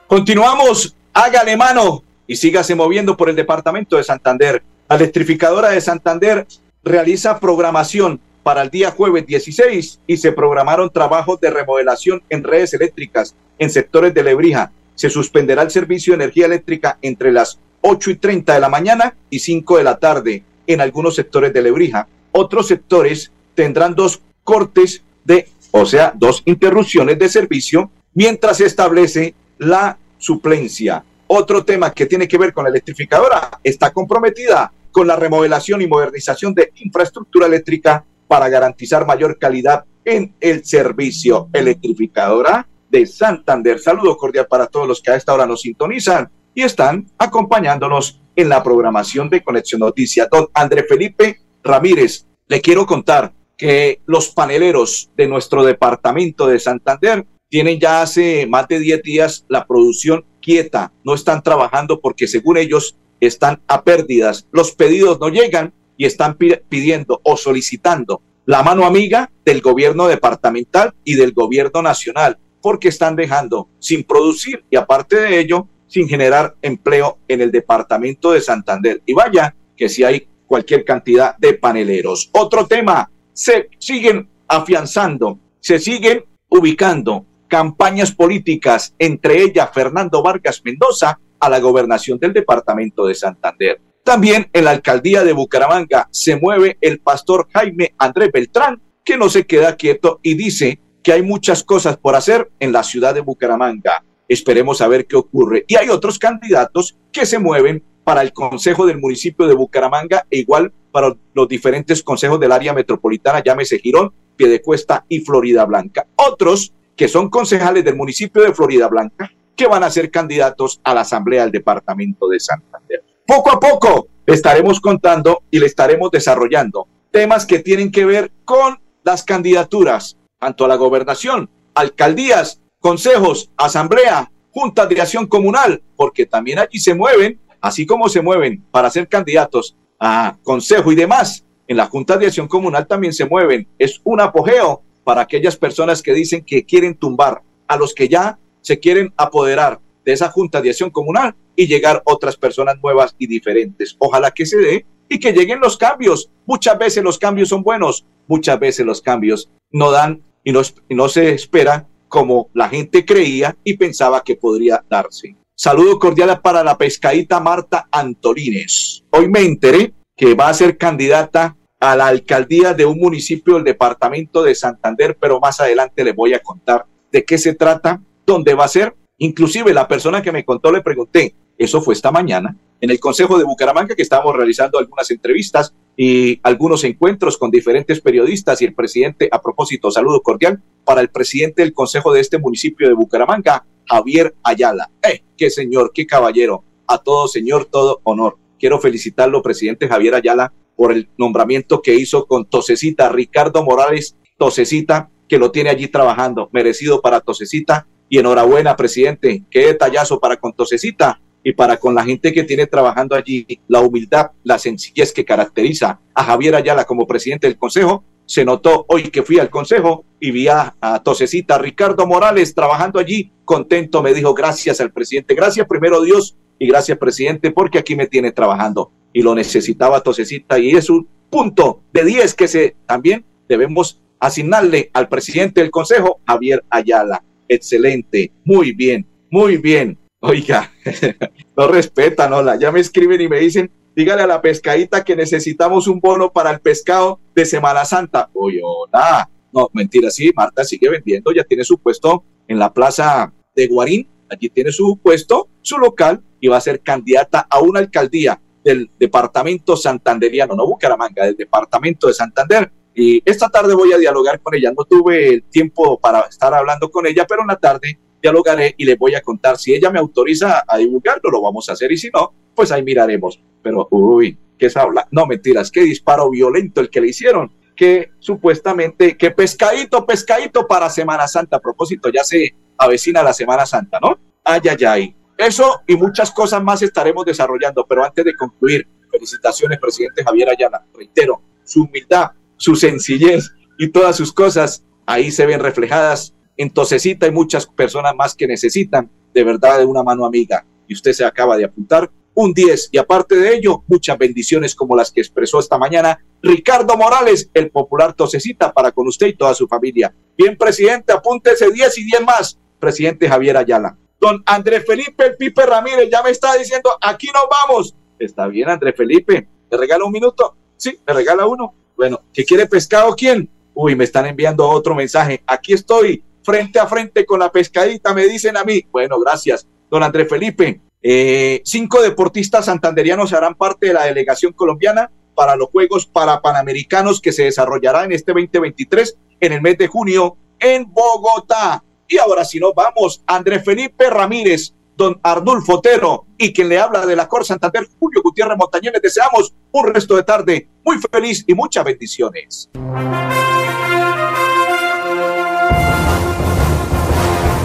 Continuamos, 0.08 0.96
hágale 1.14 1.56
mano 1.56 2.02
y 2.26 2.36
sígase 2.36 2.74
moviendo 2.74 3.16
por 3.16 3.30
el 3.30 3.36
departamento 3.36 3.98
de 3.98 4.04
Santander. 4.04 4.64
La 4.90 4.96
electrificadora 4.96 5.70
de 5.70 5.82
Santander 5.82 6.48
realiza 6.84 7.40
programación 7.40 8.20
para 8.44 8.62
el 8.62 8.70
día 8.70 8.92
jueves 8.92 9.26
16 9.26 10.00
y 10.08 10.18
se 10.18 10.32
programaron 10.32 10.90
trabajos 10.90 11.40
de 11.40 11.50
remodelación 11.50 12.22
en 12.30 12.44
redes 12.44 12.74
eléctricas 12.74 13.36
en 13.58 13.70
sectores 13.70 14.14
de 14.14 14.24
Lebrija. 14.24 14.72
Se 14.96 15.10
suspenderá 15.10 15.62
el 15.62 15.72
servicio 15.72 16.12
de 16.12 16.24
energía 16.24 16.46
eléctrica 16.46 16.98
entre 17.02 17.32
las 17.32 17.60
8 17.82 18.12
y 18.12 18.16
30 18.16 18.54
de 18.54 18.60
la 18.60 18.70
mañana 18.70 19.16
y 19.30 19.40
5 19.40 19.78
de 19.78 19.84
la 19.84 19.98
tarde 19.98 20.44
en 20.68 20.82
algunos 20.82 21.16
sectores 21.16 21.54
de 21.54 21.62
Lebrija. 21.62 22.08
Otros 22.32 22.68
sectores 22.68 23.32
tendrán 23.56 23.96
dos 23.96 24.22
cortes 24.44 25.04
de, 25.24 25.48
o 25.72 25.86
sea, 25.86 26.14
dos 26.16 26.42
interrupciones 26.46 27.18
de 27.20 27.30
servicio 27.30 27.92
mientras 28.14 28.58
se 28.58 28.66
establece 28.66 29.34
la 29.58 29.98
suplencia. 30.18 31.04
Otro 31.28 31.64
tema 31.64 31.94
que 31.94 32.06
tiene 32.06 32.28
que 32.28 32.38
ver 32.38 32.54
con 32.54 32.64
la 32.64 32.70
electrificadora 32.70 33.60
está 33.64 33.92
comprometida 33.92 34.72
con 34.92 35.08
la 35.08 35.16
remodelación 35.16 35.82
y 35.82 35.88
modernización 35.88 36.54
de 36.54 36.72
infraestructura 36.78 37.46
eléctrica 37.46 38.04
para 38.30 38.48
garantizar 38.48 39.08
mayor 39.08 39.40
calidad 39.40 39.86
en 40.06 40.36
el 40.40 40.64
servicio 40.64 41.50
electrificadora 41.52 42.68
de 42.88 43.08
Santander. 43.08 43.80
Saludo 43.80 44.16
cordial 44.18 44.46
para 44.48 44.68
todos 44.68 44.88
los 44.88 45.02
que 45.02 45.10
a 45.10 45.16
esta 45.16 45.34
hora 45.34 45.48
nos 45.48 45.62
sintonizan 45.62 46.30
y 46.54 46.62
están 46.62 47.08
acompañándonos 47.18 48.22
en 48.36 48.50
la 48.50 48.62
programación 48.62 49.30
de 49.32 49.42
Conexión 49.42 49.80
Noticias. 49.80 50.30
Don 50.32 50.48
André 50.54 50.84
Felipe 50.84 51.40
Ramírez, 51.64 52.28
le 52.48 52.62
quiero 52.62 52.86
contar 52.86 53.34
que 53.58 54.02
los 54.06 54.30
paneleros 54.30 55.10
de 55.18 55.28
nuestro 55.28 55.66
departamento 55.66 56.46
de 56.48 56.60
Santander 56.60 57.26
tienen 57.50 57.80
ya 57.80 58.04
hace 58.04 58.46
más 58.46 58.68
de 58.68 58.80
10 58.80 59.02
días 59.02 59.46
la 59.50 59.66
producción 59.66 60.24
quieta, 60.40 60.94
no 61.04 61.16
están 61.16 61.42
trabajando 61.42 62.00
porque 62.00 62.28
según 62.28 62.58
ellos 62.58 62.96
están 63.20 63.60
a 63.68 63.84
pérdidas, 63.84 64.48
los 64.52 64.72
pedidos 64.74 65.20
no 65.20 65.30
llegan 65.30 65.74
y 66.00 66.06
están 66.06 66.38
pidiendo 66.38 67.20
o 67.24 67.36
solicitando 67.36 68.22
la 68.46 68.64
mano 68.64 68.86
amiga 68.86 69.30
del 69.44 69.62
gobierno 69.62 70.08
departamental 70.08 70.94
y 71.04 71.16
del 71.16 71.34
gobierno 71.34 71.82
nacional, 71.82 72.40
porque 72.62 72.88
están 72.88 73.18
dejando 73.18 73.68
sin 73.80 74.06
producir 74.06 74.64
y 74.72 74.78
aparte 74.78 75.18
de 75.18 75.40
ello, 75.40 75.68
sin 75.88 76.08
generar 76.08 76.56
empleo 76.62 77.20
en 77.28 77.42
el 77.42 77.52
departamento 77.52 78.32
de 78.32 78.40
Santander. 78.40 79.02
Y 79.06 79.14
vaya 79.14 79.54
que 79.76 79.90
si 79.90 80.06
hay 80.06 80.26
cualquier 80.48 80.86
cantidad 80.86 81.36
de 81.38 81.56
paneleros. 81.56 82.30
Otro 82.32 82.66
tema, 82.66 83.12
se 83.34 83.70
siguen 83.78 84.30
afianzando, 84.48 85.38
se 85.60 85.80
siguen 85.80 86.24
ubicando 86.48 87.26
campañas 87.50 88.14
políticas, 88.14 88.96
entre 88.98 89.44
ellas 89.44 89.70
Fernando 89.74 90.24
Vargas 90.24 90.62
Mendoza, 90.64 91.20
a 91.42 91.50
la 91.50 91.60
gobernación 91.60 92.18
del 92.18 92.32
departamento 92.32 93.06
de 93.06 93.16
Santander. 93.16 93.82
También 94.10 94.50
en 94.54 94.66
la 94.66 94.72
alcaldía 94.72 95.24
de 95.24 95.34
Bucaramanga 95.34 96.10
se 96.10 96.36
mueve 96.36 96.80
el 96.82 97.00
pastor 97.00 97.48
Jaime 97.54 97.94
Andrés 98.00 98.32
Beltrán, 98.34 98.82
que 99.04 99.18
no 99.18 99.30
se 99.30 99.46
queda 99.46 99.76
quieto 99.76 100.20
y 100.24 100.34
dice 100.34 100.80
que 101.04 101.14
hay 101.14 101.22
muchas 101.22 101.64
cosas 101.64 101.96
por 101.96 102.16
hacer 102.16 102.50
en 102.60 102.72
la 102.72 102.82
ciudad 102.82 103.14
de 103.14 103.22
Bucaramanga. 103.22 104.04
Esperemos 104.28 104.82
a 104.82 104.88
ver 104.88 105.06
qué 105.06 105.16
ocurre. 105.16 105.64
Y 105.68 105.76
hay 105.76 105.90
otros 105.90 106.18
candidatos 106.18 106.98
que 107.12 107.28
se 107.28 107.38
mueven 107.38 107.84
para 108.04 108.24
el 108.24 108.34
Consejo 108.34 108.88
del 108.88 108.98
municipio 108.98 109.46
de 109.46 109.54
Bucaramanga 109.54 110.26
e 110.32 110.40
igual 110.40 110.74
para 110.92 111.16
los 111.36 111.48
diferentes 111.48 112.02
consejos 112.02 112.40
del 112.40 112.52
área 112.52 112.74
metropolitana, 112.74 113.44
llámese 113.44 113.78
Girón, 113.78 114.12
Piedecuesta 114.36 115.06
y 115.08 115.20
Florida 115.20 115.66
Blanca. 115.66 116.08
Otros 116.16 116.74
que 116.96 117.08
son 117.08 117.30
concejales 117.30 117.86
del 117.86 117.96
municipio 117.96 118.42
de 118.42 118.56
Florida 118.56 118.88
Blanca 118.88 119.32
que 119.56 119.68
van 119.68 119.84
a 119.84 119.92
ser 119.92 120.10
candidatos 120.10 120.82
a 120.84 120.96
la 120.96 121.02
Asamblea 121.02 121.44
del 121.44 121.52
Departamento 121.52 122.28
de 122.28 122.40
Santander. 122.40 123.04
Poco 123.30 123.52
a 123.52 123.60
poco 123.60 124.08
estaremos 124.26 124.80
contando 124.82 125.44
y 125.52 125.60
le 125.60 125.68
estaremos 125.68 126.10
desarrollando 126.10 126.88
temas 127.12 127.46
que 127.46 127.60
tienen 127.60 127.92
que 127.92 128.04
ver 128.04 128.32
con 128.44 128.80
las 129.04 129.24
candidaturas, 129.24 130.18
tanto 130.40 130.66
a 130.66 130.68
la 130.68 130.78
gobernación, 130.78 131.48
alcaldías, 131.76 132.60
consejos, 132.80 133.52
asamblea, 133.56 134.32
juntas 134.50 134.90
de 134.90 135.00
acción 135.00 135.28
comunal, 135.28 135.84
porque 135.96 136.26
también 136.26 136.58
allí 136.58 136.80
se 136.80 136.96
mueven, 136.96 137.40
así 137.62 137.86
como 137.86 138.10
se 138.10 138.24
mueven 138.24 138.64
para 138.72 138.90
ser 138.90 139.08
candidatos 139.08 139.76
a 140.00 140.36
consejo 140.42 140.92
y 140.92 140.96
demás, 140.96 141.46
en 141.68 141.78
la 141.78 141.86
junta 141.86 142.18
de 142.18 142.26
acción 142.26 142.48
comunal 142.48 142.88
también 142.88 143.14
se 143.14 143.28
mueven. 143.28 143.68
Es 143.78 144.02
un 144.06 144.22
apogeo 144.22 144.82
para 145.04 145.22
aquellas 145.22 145.56
personas 145.56 146.02
que 146.02 146.16
dicen 146.16 146.44
que 146.44 146.66
quieren 146.66 146.96
tumbar 146.96 147.44
a 147.68 147.78
los 147.78 147.94
que 147.94 148.10
ya 148.10 148.40
se 148.62 148.80
quieren 148.80 149.14
apoderar 149.18 149.80
de 150.06 150.14
esa 150.14 150.30
junta 150.30 150.62
de 150.62 150.70
acción 150.70 150.90
comunal 150.90 151.36
y 151.56 151.68
llegar 151.68 152.02
otras 152.06 152.38
personas 152.38 152.78
nuevas 152.82 153.16
y 153.18 153.28
diferentes. 153.28 153.96
Ojalá 154.00 154.32
que 154.32 154.46
se 154.46 154.58
dé 154.58 154.86
y 155.10 155.20
que 155.20 155.34
lleguen 155.34 155.60
los 155.60 155.78
cambios. 155.78 156.30
Muchas 156.46 156.78
veces 156.78 157.04
los 157.04 157.18
cambios 157.18 157.50
son 157.50 157.64
buenos, 157.64 158.06
muchas 158.28 158.60
veces 158.60 158.86
los 158.86 159.02
cambios 159.02 159.50
no 159.72 159.92
dan 159.92 160.24
y 160.44 160.52
no, 160.52 161.10
se 161.10 161.34
espera 161.34 161.88
como 162.08 162.50
la 162.54 162.70
gente 162.70 163.06
creía 163.06 163.56
y 163.64 163.78
pensaba 163.78 164.24
que 164.24 164.36
podría 164.36 164.84
darse. 164.90 165.36
Saludo 165.56 166.00
cordial 166.00 166.40
para 166.42 166.64
la 166.64 166.78
pescadita 166.78 167.40
Marta 167.40 167.88
Antolines. 167.92 169.04
Hoy 169.12 169.28
me 169.28 169.42
enteré 169.42 169.94
que 170.16 170.34
va 170.34 170.48
a 170.48 170.54
ser 170.54 170.78
candidata 170.78 171.56
a 171.80 171.96
la 171.96 172.08
alcaldía 172.08 172.74
de 172.74 172.86
un 172.86 172.98
municipio 172.98 173.56
del 173.56 173.64
departamento 173.64 174.44
de 174.44 174.56
Santander, 174.56 175.18
pero 175.20 175.40
más 175.40 175.60
adelante 175.60 176.04
les 176.04 176.16
voy 176.16 176.34
a 176.34 176.40
contar 176.40 176.86
de 177.12 177.24
qué 177.24 177.38
se 177.38 177.54
trata, 177.54 178.02
dónde 178.26 178.54
va 178.54 178.66
a 178.66 178.70
ser. 178.70 178.96
Inclusive 179.20 179.74
la 179.74 179.88
persona 179.88 180.22
que 180.22 180.32
me 180.32 180.44
contó 180.44 180.72
le 180.72 180.82
pregunté, 180.82 181.36
eso 181.58 181.82
fue 181.82 181.94
esta 181.94 182.12
mañana, 182.12 182.56
en 182.82 182.90
el 182.90 183.00
Consejo 183.00 183.38
de 183.38 183.44
Bucaramanga, 183.44 183.96
que 183.96 184.02
estábamos 184.02 184.36
realizando 184.36 184.80
algunas 184.80 185.12
entrevistas 185.12 185.74
y 185.98 186.40
algunos 186.44 186.86
encuentros 186.86 187.38
con 187.38 187.52
diferentes 187.52 188.00
periodistas 188.00 188.62
y 188.62 188.66
el 188.66 188.74
presidente, 188.74 189.28
a 189.32 189.42
propósito, 189.42 189.92
saludo 189.92 190.22
cordial 190.22 190.62
para 190.86 191.02
el 191.02 191.10
presidente 191.10 191.62
del 191.62 191.74
Consejo 191.74 192.14
de 192.14 192.22
este 192.22 192.40
municipio 192.40 192.88
de 192.88 192.94
Bucaramanga, 192.94 193.66
Javier 193.86 194.34
Ayala. 194.44 194.90
¡Eh, 195.04 195.24
qué 195.38 195.50
señor, 195.50 195.92
qué 195.94 196.08
caballero! 196.08 196.64
A 196.88 197.00
todo 197.00 197.28
señor, 197.28 197.66
todo 197.66 198.00
honor. 198.04 198.38
Quiero 198.58 198.80
felicitarlo, 198.80 199.42
presidente 199.42 199.88
Javier 199.90 200.16
Ayala, 200.16 200.54
por 200.76 200.94
el 200.94 201.10
nombramiento 201.18 201.82
que 201.82 201.96
hizo 201.96 202.26
con 202.26 202.46
Tosecita, 202.46 203.10
Ricardo 203.10 203.64
Morales 203.66 204.16
Tosecita, 204.38 205.10
que 205.28 205.38
lo 205.38 205.52
tiene 205.52 205.70
allí 205.70 205.90
trabajando. 205.90 206.50
Merecido 206.54 207.02
para 207.02 207.20
Tosecita. 207.20 207.86
Y 208.10 208.18
enhorabuena, 208.18 208.76
presidente. 208.76 209.44
Qué 209.50 209.68
detallazo 209.68 210.20
para 210.20 210.38
con 210.38 210.54
Tosecita 210.54 211.22
y 211.44 211.54
para 211.54 211.78
con 211.78 211.96
la 211.96 212.04
gente 212.04 212.34
que 212.34 212.44
tiene 212.44 212.68
trabajando 212.68 213.16
allí. 213.16 213.46
La 213.68 213.82
humildad, 213.82 214.32
la 214.44 214.60
sencillez 214.60 215.14
que 215.14 215.24
caracteriza 215.24 216.00
a 216.14 216.24
Javier 216.24 216.56
Ayala 216.56 216.86
como 216.86 217.08
presidente 217.08 217.48
del 217.48 217.58
Consejo. 217.58 218.04
Se 218.26 218.46
notó 218.46 218.86
hoy 218.90 219.10
que 219.10 219.24
fui 219.24 219.40
al 219.40 219.50
Consejo 219.50 220.06
y 220.20 220.32
vi 220.32 220.48
a, 220.48 220.76
a 220.82 221.02
Tosecita, 221.02 221.58
Ricardo 221.58 222.06
Morales 222.06 222.54
trabajando 222.54 223.00
allí. 223.00 223.32
Contento, 223.46 224.04
me 224.04 224.14
dijo 224.14 224.34
gracias 224.34 224.82
al 224.82 224.92
presidente. 224.92 225.36
Gracias 225.36 225.68
primero 225.68 226.02
Dios 226.02 226.38
y 226.60 226.68
gracias 226.68 226.98
presidente 226.98 227.52
porque 227.52 227.80
aquí 227.80 227.96
me 227.96 228.08
tiene 228.08 228.32
trabajando 228.32 228.92
y 229.14 229.22
lo 229.22 229.34
necesitaba 229.34 230.02
Tosecita 230.02 230.60
y 230.60 230.72
es 230.72 230.90
un 230.90 231.08
punto 231.30 231.84
de 231.94 232.06
10 232.06 232.34
que 232.36 232.76
también 232.86 233.26
debemos 233.48 234.02
asignarle 234.20 234.92
al 234.94 235.08
presidente 235.08 235.62
del 235.62 235.72
Consejo, 235.72 236.20
Javier 236.28 236.64
Ayala. 236.70 237.24
Excelente, 237.50 238.32
muy 238.46 238.74
bien, 238.74 239.06
muy 239.30 239.58
bien. 239.58 239.98
Oiga, 240.22 240.72
no 241.58 241.68
respetan, 241.68 242.32
hola, 242.32 242.58
ya 242.58 242.72
me 242.72 242.80
escriben 242.80 243.20
y 243.22 243.28
me 243.28 243.40
dicen, 243.40 243.72
dígale 243.96 244.22
a 244.22 244.28
la 244.28 244.42
pescadita 244.42 245.04
que 245.04 245.16
necesitamos 245.16 245.88
un 245.88 246.00
bono 246.00 246.32
para 246.32 246.52
el 246.52 246.60
pescado 246.60 247.20
de 247.34 247.46
Semana 247.46 247.86
Santa. 247.86 248.30
Oye, 248.34 248.62
hola, 248.64 249.30
no, 249.52 249.70
mentira, 249.74 250.12
sí, 250.12 250.32
Marta 250.36 250.64
sigue 250.64 250.90
vendiendo, 250.90 251.32
ya 251.32 251.44
tiene 251.44 251.64
su 251.64 251.80
puesto 251.80 252.24
en 252.48 252.60
la 252.60 252.72
plaza 252.72 253.34
de 253.56 253.68
Guarín, 253.68 254.08
allí 254.30 254.50
tiene 254.50 254.72
su 254.72 255.00
puesto, 255.02 255.50
su 255.62 255.78
local, 255.78 256.22
y 256.40 256.48
va 256.48 256.58
a 256.58 256.62
ser 256.62 256.82
candidata 256.82 257.48
a 257.50 257.60
una 257.62 257.80
alcaldía 257.80 258.40
del 258.64 258.90
departamento 259.00 259.76
santanderiano, 259.76 260.56
no 260.56 260.68
Bucaramanga, 260.68 261.26
del 261.26 261.36
departamento 261.36 262.08
de 262.08 262.14
Santander. 262.14 262.72
Y 262.94 263.22
esta 263.24 263.50
tarde 263.50 263.74
voy 263.74 263.94
a 263.94 263.98
dialogar 263.98 264.40
con 264.40 264.56
ella. 264.56 264.72
No 264.76 264.84
tuve 264.84 265.30
el 265.30 265.44
tiempo 265.44 266.00
para 266.00 266.22
estar 266.22 266.54
hablando 266.54 266.90
con 266.90 267.06
ella, 267.06 267.26
pero 267.28 267.42
en 267.42 267.48
la 267.48 267.56
tarde 267.56 268.00
dialogaré 268.22 268.74
y 268.78 268.86
le 268.86 268.96
voy 268.96 269.16
a 269.16 269.22
contar. 269.22 269.58
Si 269.58 269.74
ella 269.74 269.90
me 269.90 270.00
autoriza 270.00 270.64
a 270.68 270.78
divulgarlo, 270.78 271.30
lo 271.30 271.42
vamos 271.42 271.70
a 271.70 271.74
hacer. 271.74 271.92
Y 271.92 271.98
si 271.98 272.10
no, 272.10 272.34
pues 272.54 272.72
ahí 272.72 272.84
miraremos. 272.84 273.42
Pero, 273.62 273.88
uy, 273.92 274.38
¿qué 274.58 274.66
es 274.68 274.78
habla? 274.78 275.08
No, 275.12 275.26
mentiras, 275.26 275.72
qué 275.72 275.82
disparo 275.82 276.30
violento 276.30 276.82
el 276.82 276.90
que 276.90 277.02
le 277.02 277.10
hicieron. 277.10 277.52
Que 277.76 278.12
supuestamente, 278.20 279.18
que 279.18 279.32
pescadito, 279.32 280.06
pescadito 280.06 280.68
para 280.68 280.90
Semana 280.90 281.28
Santa. 281.28 281.58
A 281.58 281.62
propósito, 281.62 282.10
ya 282.10 282.24
se 282.24 282.54
avecina 282.78 283.24
la 283.24 283.34
Semana 283.34 283.66
Santa, 283.66 284.00
¿no? 284.02 284.20
Ay, 284.44 284.62
ay, 284.70 284.86
ay. 284.86 285.16
Eso 285.38 285.84
y 285.88 285.96
muchas 285.96 286.32
cosas 286.32 286.62
más 286.62 286.82
estaremos 286.82 287.24
desarrollando, 287.24 287.86
pero 287.88 288.04
antes 288.04 288.26
de 288.26 288.36
concluir, 288.36 288.86
felicitaciones, 289.10 289.80
presidente 289.80 290.22
Javier 290.24 290.50
Ayala. 290.50 290.86
Reitero, 290.94 291.42
su 291.64 291.84
humildad, 291.84 292.32
su 292.60 292.76
sencillez 292.76 293.52
y 293.80 293.88
todas 293.88 294.16
sus 294.16 294.32
cosas 294.32 294.86
ahí 295.08 295.32
se 295.32 295.48
ven 295.48 295.62
reflejadas. 295.62 296.36
En 296.58 296.70
Tosecita 296.70 297.26
hay 297.26 297.32
muchas 297.32 297.66
personas 297.66 298.14
más 298.16 298.36
que 298.36 298.46
necesitan 298.46 299.10
de 299.34 299.44
verdad 299.44 299.80
de 299.80 299.86
una 299.86 300.04
mano 300.04 300.26
amiga. 300.26 300.66
Y 300.88 300.94
usted 300.94 301.14
se 301.14 301.26
acaba 301.26 301.58
de 301.58 301.66
apuntar 301.66 302.12
un 302.34 302.54
10. 302.54 302.90
Y 302.92 302.98
aparte 302.98 303.36
de 303.36 303.56
ello, 303.56 303.84
muchas 303.88 304.18
bendiciones 304.18 304.76
como 304.76 304.96
las 304.96 305.12
que 305.12 305.22
expresó 305.22 305.60
esta 305.60 305.78
mañana 305.78 306.20
Ricardo 306.42 306.98
Morales, 306.98 307.50
el 307.54 307.72
popular 307.72 308.14
Tosecita, 308.14 308.74
para 308.74 308.92
con 308.92 309.08
usted 309.08 309.28
y 309.28 309.36
toda 309.36 309.54
su 309.54 309.68
familia. 309.68 310.14
Bien, 310.38 310.58
presidente, 310.58 311.14
apúntese 311.14 311.72
10 311.72 311.98
y 311.98 312.04
10 312.06 312.24
más. 312.24 312.60
Presidente 312.80 313.28
Javier 313.28 313.58
Ayala. 313.58 313.98
Don 314.20 314.44
Andrés 314.46 314.84
Felipe 314.86 315.26
el 315.26 315.38
Pipe 315.38 315.66
Ramírez 315.66 316.10
ya 316.12 316.22
me 316.22 316.32
está 316.32 316.56
diciendo, 316.56 316.92
aquí 317.02 317.28
nos 317.28 317.46
vamos. 317.50 317.96
Está 318.18 318.48
bien, 318.48 318.70
Andrés 318.70 318.96
Felipe. 318.98 319.48
¿Me 319.72 319.78
regala 319.78 320.04
un 320.04 320.12
minuto? 320.12 320.56
Sí, 320.76 321.00
me 321.08 321.14
regala 321.14 321.46
uno. 321.46 321.74
Bueno, 322.00 322.22
¿qué 322.34 322.46
quiere 322.46 322.66
pescado 322.66 323.14
quién? 323.14 323.50
Uy, 323.74 323.94
me 323.94 324.06
están 324.06 324.26
enviando 324.26 324.66
otro 324.70 324.96
mensaje. 324.96 325.44
Aquí 325.46 325.74
estoy, 325.74 326.24
frente 326.44 326.80
a 326.80 326.88
frente 326.88 327.26
con 327.26 327.42
la 327.42 327.52
pescadita, 327.52 328.14
me 328.14 328.26
dicen 328.26 328.56
a 328.56 328.64
mí. 328.64 328.86
Bueno, 328.90 329.20
gracias, 329.20 329.68
don 329.92 330.02
Andrés 330.02 330.30
Felipe. 330.30 330.80
Eh, 331.04 331.62
cinco 331.66 332.02
deportistas 332.02 332.64
santanderianos 332.64 333.34
harán 333.34 333.54
parte 333.54 333.88
de 333.88 333.96
la 333.96 334.06
delegación 334.06 334.54
colombiana 334.54 335.12
para 335.36 335.58
los 335.58 335.68
Juegos 335.72 336.06
para 336.06 336.40
Panamericanos 336.40 337.20
que 337.20 337.34
se 337.34 337.44
desarrollará 337.44 338.06
en 338.06 338.14
este 338.14 338.32
2023 338.32 339.18
en 339.42 339.52
el 339.52 339.62
mes 339.62 339.78
de 339.78 339.88
junio 339.88 340.38
en 340.58 340.86
Bogotá. 340.90 341.84
Y 342.08 342.18
ahora 342.18 342.46
si 342.46 342.62
nos 342.62 342.74
vamos, 342.74 343.24
Andrés 343.28 343.66
Felipe 343.66 344.10
Ramírez, 344.10 344.74
don 344.96 345.20
Arnulfo 345.22 345.80
Otero, 345.80 346.26
y 346.40 346.54
quien 346.54 346.70
le 346.70 346.80
habla 346.80 347.06
de 347.06 347.16
la 347.16 347.28
Cor 347.28 347.46
Santander, 347.46 347.88
Julio 348.00 348.22
Gutiérrez 348.24 348.58
Montañez. 348.58 348.94
Les 348.94 349.02
deseamos 349.02 349.54
un 349.72 349.94
resto 349.94 350.16
de 350.16 350.24
tarde 350.24 350.70
muy 350.84 350.98
feliz 351.12 351.44
y 351.46 351.54
muchas 351.54 351.84
bendiciones. 351.84 352.70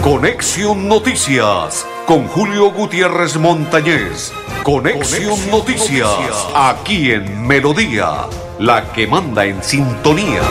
Conexión 0.03 0.87
Noticias 0.87 1.87
con 2.05 2.27
Julio 2.27 2.71
Gutiérrez 2.71 3.37
Montañez. 3.37 4.31
Conexión, 4.63 5.39
Noticias, 5.49 6.47
aquí 6.53 7.11
en 7.11 7.47
Melodía, 7.47 8.27
la 8.59 8.91
que 8.93 9.07
manda 9.07 9.45
en 9.45 9.63
sintonía. 9.63 10.41